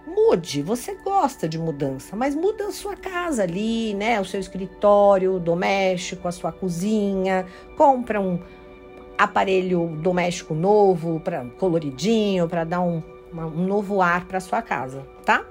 Mude, 0.05 0.61
você 0.61 0.95
gosta 0.95 1.49
de 1.49 1.59
mudança, 1.59 2.15
mas 2.15 2.33
muda 2.33 2.67
a 2.67 2.71
sua 2.71 2.95
casa 2.95 3.43
ali, 3.43 3.93
né? 3.93 4.19
O 4.21 4.25
seu 4.25 4.39
escritório 4.39 5.37
doméstico, 5.37 6.27
a 6.27 6.31
sua 6.31 6.51
cozinha, 6.51 7.45
compra 7.75 8.21
um 8.21 8.39
aparelho 9.17 9.97
doméstico 10.01 10.53
novo, 10.53 11.19
para 11.19 11.45
coloridinho, 11.57 12.47
para 12.47 12.63
dar 12.63 12.81
um, 12.81 13.03
uma, 13.31 13.45
um 13.47 13.65
novo 13.65 14.01
ar 14.01 14.25
para 14.25 14.39
sua 14.39 14.61
casa, 14.61 15.05
tá? 15.25 15.45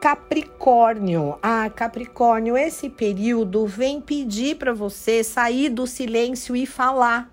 Capricórnio. 0.00 1.38
Ah, 1.42 1.68
Capricórnio, 1.68 2.56
esse 2.56 2.88
período 2.88 3.66
vem 3.66 4.00
pedir 4.00 4.56
para 4.56 4.72
você 4.72 5.24
sair 5.24 5.68
do 5.68 5.86
silêncio 5.86 6.54
e 6.54 6.66
falar. 6.66 7.30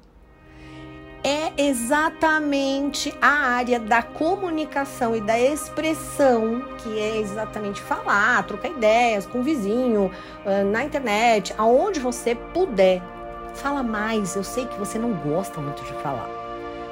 É 1.23 1.53
exatamente 1.61 3.13
a 3.19 3.27
área 3.27 3.79
da 3.79 4.03
comunicação 4.03 5.15
e 5.15 5.21
da 5.21 5.39
expressão, 5.39 6.63
que 6.77 6.99
é 6.99 7.17
exatamente 7.17 7.81
falar, 7.81 8.45
trocar 8.45 8.69
ideias 8.69 9.25
com 9.25 9.39
o 9.39 9.43
vizinho, 9.43 10.11
ah, 10.45 10.63
na 10.63 10.83
internet, 10.83 11.53
aonde 11.57 11.99
você 11.99 12.35
puder 12.35 13.01
Fala 13.55 13.81
mais, 13.81 14.35
eu 14.35 14.43
sei 14.43 14.65
que 14.65 14.77
você 14.77 14.99
não 14.99 15.13
gosta 15.13 15.61
muito 15.61 15.81
de 15.83 15.93
falar. 16.01 16.44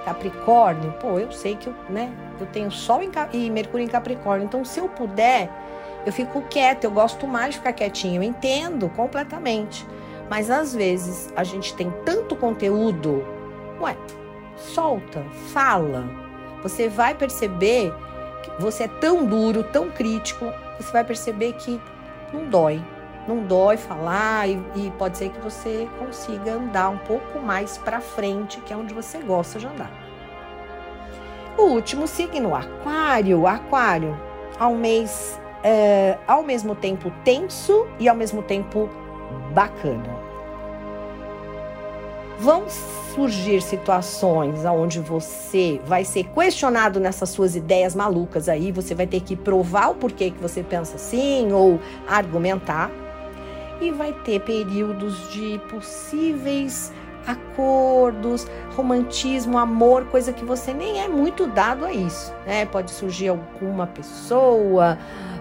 Capricórnio, 0.05 0.91
pô, 0.99 1.17
eu 1.17 1.31
sei 1.31 1.55
que 1.55 1.67
eu, 1.67 1.73
né, 1.89 2.11
eu 2.39 2.45
tenho 2.47 2.69
Sol 2.69 3.01
e 3.31 3.49
Mercúrio 3.49 3.85
em 3.85 3.89
Capricórnio, 3.89 4.45
então 4.45 4.65
se 4.65 4.79
eu 4.79 4.89
puder, 4.89 5.49
eu 6.05 6.11
fico 6.11 6.41
quieta, 6.43 6.85
eu 6.85 6.91
gosto 6.91 7.25
mais 7.25 7.51
de 7.51 7.57
ficar 7.59 7.73
quietinho, 7.73 8.21
eu 8.21 8.23
entendo 8.23 8.89
completamente. 8.89 9.87
Mas 10.29 10.49
às 10.49 10.73
vezes 10.73 11.31
a 11.35 11.43
gente 11.43 11.73
tem 11.75 11.91
tanto 12.05 12.35
conteúdo, 12.35 13.25
ué, 13.79 13.95
solta, 14.57 15.23
fala. 15.53 16.05
Você 16.61 16.89
vai 16.89 17.13
perceber 17.13 17.93
que 18.41 18.61
você 18.61 18.83
é 18.83 18.87
tão 18.87 19.25
duro, 19.25 19.63
tão 19.63 19.89
crítico, 19.89 20.45
você 20.77 20.91
vai 20.91 21.03
perceber 21.03 21.53
que 21.53 21.79
não 22.33 22.45
dói, 22.45 22.81
não 23.27 23.43
dói 23.43 23.77
falar 23.77 24.49
e, 24.49 24.61
e, 24.75 24.91
pode 24.97 25.17
ser 25.17 25.29
que 25.29 25.39
você 25.39 25.87
consiga 25.99 26.53
andar 26.53 26.89
um 26.89 26.97
pouco 26.97 27.39
mais 27.39 27.77
para 27.77 28.01
frente, 28.01 28.59
que 28.61 28.73
é 28.73 28.77
onde 28.77 28.93
você 28.93 29.19
gosta 29.19 29.59
de 29.59 29.67
andar. 29.67 29.91
O 31.57 31.63
último 31.63 32.07
signo, 32.07 32.55
Aquário. 32.55 33.47
Aquário, 33.47 34.19
ao 34.59 34.73
mês, 34.73 35.39
é, 35.63 36.17
ao 36.27 36.43
mesmo 36.43 36.75
tempo 36.75 37.11
tenso 37.23 37.87
e 37.99 38.09
ao 38.09 38.15
mesmo 38.15 38.41
tempo 38.41 38.89
bacana. 39.53 40.23
Vão 42.39 42.65
surgir 43.13 43.61
situações 43.61 44.65
onde 44.65 44.99
você 44.99 45.79
vai 45.85 46.03
ser 46.03 46.23
questionado 46.25 46.99
nessas 46.99 47.29
suas 47.29 47.55
ideias 47.55 47.95
malucas 47.95 48.49
aí, 48.49 48.71
você 48.71 48.95
vai 48.95 49.05
ter 49.05 49.21
que 49.21 49.35
provar 49.35 49.91
o 49.91 49.95
porquê 49.95 50.31
que 50.31 50.41
você 50.41 50.63
pensa 50.63 50.95
assim 50.95 51.53
ou 51.53 51.79
argumentar 52.07 52.89
e 53.81 53.91
vai 53.91 54.13
ter 54.13 54.39
períodos 54.41 55.31
de 55.31 55.59
possíveis 55.69 56.93
acordos, 57.25 58.47
romantismo, 58.75 59.57
amor, 59.57 60.05
coisa 60.05 60.33
que 60.33 60.43
você 60.43 60.73
nem 60.73 61.01
é 61.01 61.07
muito 61.07 61.47
dado 61.47 61.85
a 61.85 61.93
isso, 61.93 62.33
né? 62.45 62.65
Pode 62.65 62.91
surgir 62.91 63.29
alguma 63.29 63.87
pessoa, 63.87 64.97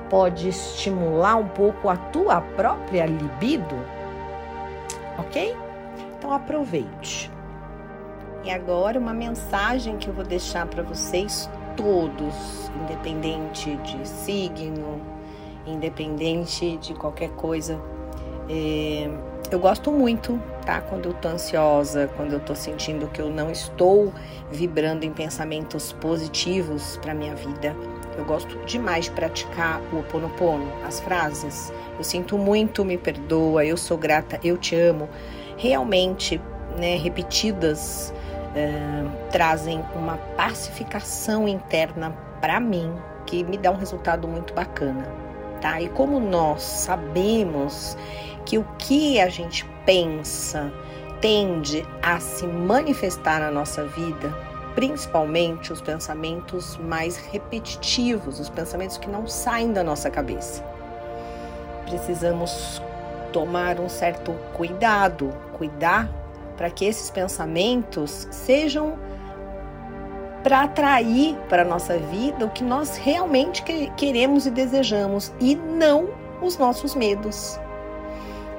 pode 0.08 0.48
estimular 0.48 1.36
um 1.36 1.48
pouco 1.48 1.88
a 1.88 1.96
tua 1.96 2.40
própria 2.40 3.06
libido, 3.06 3.76
ok? 5.18 5.56
Então 6.18 6.32
aproveite. 6.32 7.30
E 8.44 8.50
agora 8.50 8.98
uma 8.98 9.14
mensagem 9.14 9.96
que 9.96 10.08
eu 10.08 10.14
vou 10.14 10.24
deixar 10.24 10.66
para 10.66 10.82
vocês 10.82 11.48
todos, 11.76 12.70
independente 12.82 13.76
de 13.76 14.06
signo, 14.06 15.00
independente 15.66 16.76
de 16.78 16.92
qualquer 16.94 17.30
coisa 17.30 17.80
é, 18.52 19.10
eu 19.50 19.58
gosto 19.58 19.90
muito, 19.90 20.38
tá? 20.66 20.82
Quando 20.82 21.06
eu 21.06 21.14
tô 21.14 21.28
ansiosa, 21.28 22.10
quando 22.16 22.34
eu 22.34 22.40
tô 22.40 22.54
sentindo 22.54 23.06
que 23.08 23.20
eu 23.20 23.30
não 23.30 23.50
estou 23.50 24.12
vibrando 24.50 25.04
em 25.04 25.12
pensamentos 25.12 25.92
positivos 25.94 26.98
para 26.98 27.14
minha 27.14 27.34
vida. 27.34 27.74
Eu 28.18 28.26
gosto 28.26 28.58
demais 28.66 29.06
de 29.06 29.12
praticar 29.12 29.80
o 29.90 30.00
oponopono, 30.00 30.70
as 30.86 31.00
frases. 31.00 31.72
Eu 31.96 32.04
sinto 32.04 32.36
muito, 32.36 32.84
me 32.84 32.98
perdoa, 32.98 33.64
eu 33.64 33.76
sou 33.78 33.96
grata, 33.96 34.38
eu 34.44 34.58
te 34.58 34.76
amo. 34.76 35.08
Realmente, 35.56 36.38
né, 36.78 36.96
repetidas, 36.96 38.12
é, 38.54 38.70
trazem 39.30 39.82
uma 39.94 40.18
pacificação 40.36 41.48
interna 41.48 42.10
para 42.38 42.60
mim 42.60 42.92
que 43.24 43.42
me 43.44 43.56
dá 43.56 43.70
um 43.70 43.76
resultado 43.76 44.28
muito 44.28 44.52
bacana, 44.52 45.06
tá? 45.62 45.80
E 45.80 45.88
como 45.88 46.20
nós 46.20 46.62
sabemos 46.62 47.96
que 48.44 48.58
o 48.58 48.64
que 48.78 49.18
a 49.18 49.30
gente 49.30 49.64
pensa 49.86 50.70
tende 51.22 51.86
a 52.02 52.18
se 52.18 52.46
manifestar 52.46 53.40
na 53.40 53.50
nossa 53.50 53.84
vida, 53.84 54.36
principalmente 54.74 55.72
os 55.72 55.80
pensamentos 55.80 56.76
mais 56.76 57.16
repetitivos, 57.16 58.40
os 58.40 58.50
pensamentos 58.50 58.98
que 58.98 59.08
não 59.08 59.26
saem 59.26 59.72
da 59.72 59.84
nossa 59.84 60.10
cabeça. 60.10 60.62
Precisamos 61.86 62.82
tomar 63.32 63.78
um 63.78 63.88
certo 63.88 64.32
cuidado, 64.52 65.30
cuidar 65.56 66.10
para 66.56 66.68
que 66.70 66.84
esses 66.84 67.10
pensamentos 67.10 68.26
sejam 68.30 68.98
para 70.42 70.62
atrair 70.62 71.36
para 71.48 71.62
a 71.62 71.64
nossa 71.64 71.98
vida 71.98 72.44
o 72.44 72.50
que 72.50 72.64
nós 72.64 72.96
realmente 72.96 73.62
queremos 73.96 74.46
e 74.46 74.50
desejamos 74.50 75.32
e 75.40 75.54
não 75.54 76.08
os 76.42 76.58
nossos 76.58 76.94
medos, 76.94 77.58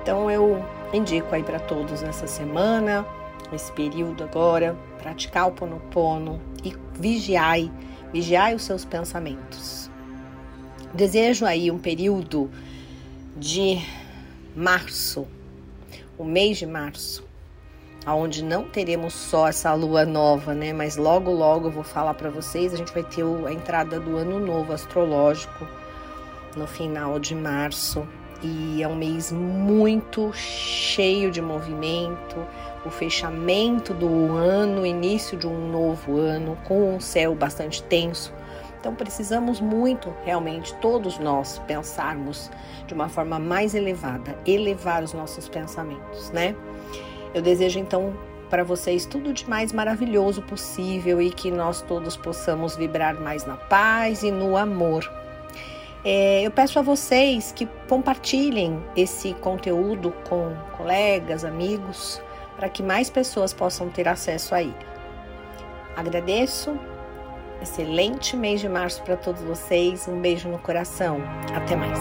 então 0.03 0.29
eu 0.29 0.61
indico 0.93 1.33
aí 1.33 1.41
para 1.41 1.61
todos 1.61 2.01
nessa 2.01 2.27
semana, 2.27 3.05
nesse 3.49 3.71
período 3.71 4.21
agora, 4.21 4.77
praticar 5.01 5.47
o 5.47 5.51
Ponopono 5.53 6.41
e 6.61 6.75
vigiai, 6.93 7.71
vigiai 8.11 8.53
os 8.53 8.63
seus 8.63 8.83
pensamentos. 8.83 9.89
Desejo 10.93 11.45
aí 11.45 11.71
um 11.71 11.79
período 11.79 12.51
de 13.37 13.81
março, 14.53 15.25
o 16.17 16.25
mês 16.25 16.57
de 16.57 16.65
março, 16.65 17.25
aonde 18.05 18.43
não 18.43 18.63
teremos 18.63 19.13
só 19.13 19.47
essa 19.47 19.73
lua 19.73 20.05
nova, 20.05 20.53
né? 20.53 20.73
Mas 20.73 20.97
logo 20.97 21.31
logo 21.31 21.67
eu 21.67 21.71
vou 21.71 21.83
falar 21.83 22.13
para 22.13 22.29
vocês, 22.29 22.73
a 22.73 22.77
gente 22.77 22.93
vai 22.93 23.03
ter 23.03 23.23
a 23.23 23.51
entrada 23.51 23.99
do 23.99 24.17
ano 24.17 24.39
novo 24.39 24.73
astrológico 24.73 25.67
no 26.55 26.67
final 26.67 27.19
de 27.19 27.33
março 27.33 28.07
e 28.41 28.83
é 28.83 28.87
um 28.87 28.95
mês 28.95 29.31
muito 29.31 30.31
cheio 30.33 31.31
de 31.31 31.41
movimento, 31.41 32.35
o 32.85 32.89
fechamento 32.89 33.93
do 33.93 34.33
ano, 34.33 34.85
início 34.85 35.37
de 35.37 35.47
um 35.47 35.71
novo 35.71 36.17
ano, 36.17 36.57
com 36.65 36.95
um 36.95 36.99
céu 36.99 37.33
bastante 37.33 37.81
tenso. 37.83 38.33
Então 38.79 38.93
precisamos 38.93 39.61
muito, 39.61 40.13
realmente, 40.25 40.75
todos 40.81 41.17
nós 41.17 41.57
pensarmos 41.65 42.51
de 42.85 42.93
uma 42.93 43.07
forma 43.07 43.39
mais 43.39 43.73
elevada, 43.73 44.37
elevar 44.45 45.01
os 45.01 45.13
nossos 45.13 45.47
pensamentos, 45.47 46.29
né? 46.31 46.53
Eu 47.33 47.41
desejo 47.41 47.79
então 47.79 48.13
para 48.49 48.63
vocês 48.63 49.05
tudo 49.05 49.33
de 49.33 49.49
mais 49.49 49.73
maravilhoso 49.73 50.41
possível 50.41 51.21
e 51.21 51.31
que 51.31 51.49
nós 51.49 51.81
todos 51.81 52.15
possamos 52.15 52.75
vibrar 52.75 53.19
mais 53.19 53.45
na 53.45 53.57
paz 53.57 54.21
e 54.21 54.29
no 54.29 54.55
amor 54.55 55.11
é, 56.05 56.43
eu 56.43 56.51
peço 56.51 56.77
a 56.77 56.81
vocês 56.81 57.53
que 57.55 57.65
compartilhem 57.87 58.83
esse 58.95 59.33
conteúdo 59.35 60.13
com 60.27 60.53
colegas, 60.75 61.45
amigos, 61.45 62.21
para 62.57 62.67
que 62.67 62.83
mais 62.83 63.09
pessoas 63.09 63.53
possam 63.53 63.87
ter 63.87 64.07
acesso 64.07 64.53
a 64.53 64.61
ele. 64.61 64.75
Agradeço 65.95 66.77
Excelente 67.63 68.35
mês 68.35 68.59
de 68.59 68.67
março 68.67 69.01
para 69.03 69.15
todos 69.15 69.41
vocês. 69.41 70.05
Um 70.05 70.19
beijo 70.19 70.49
no 70.49 70.59
coração. 70.59 71.21
Até 71.55 71.77
mais. 71.77 71.97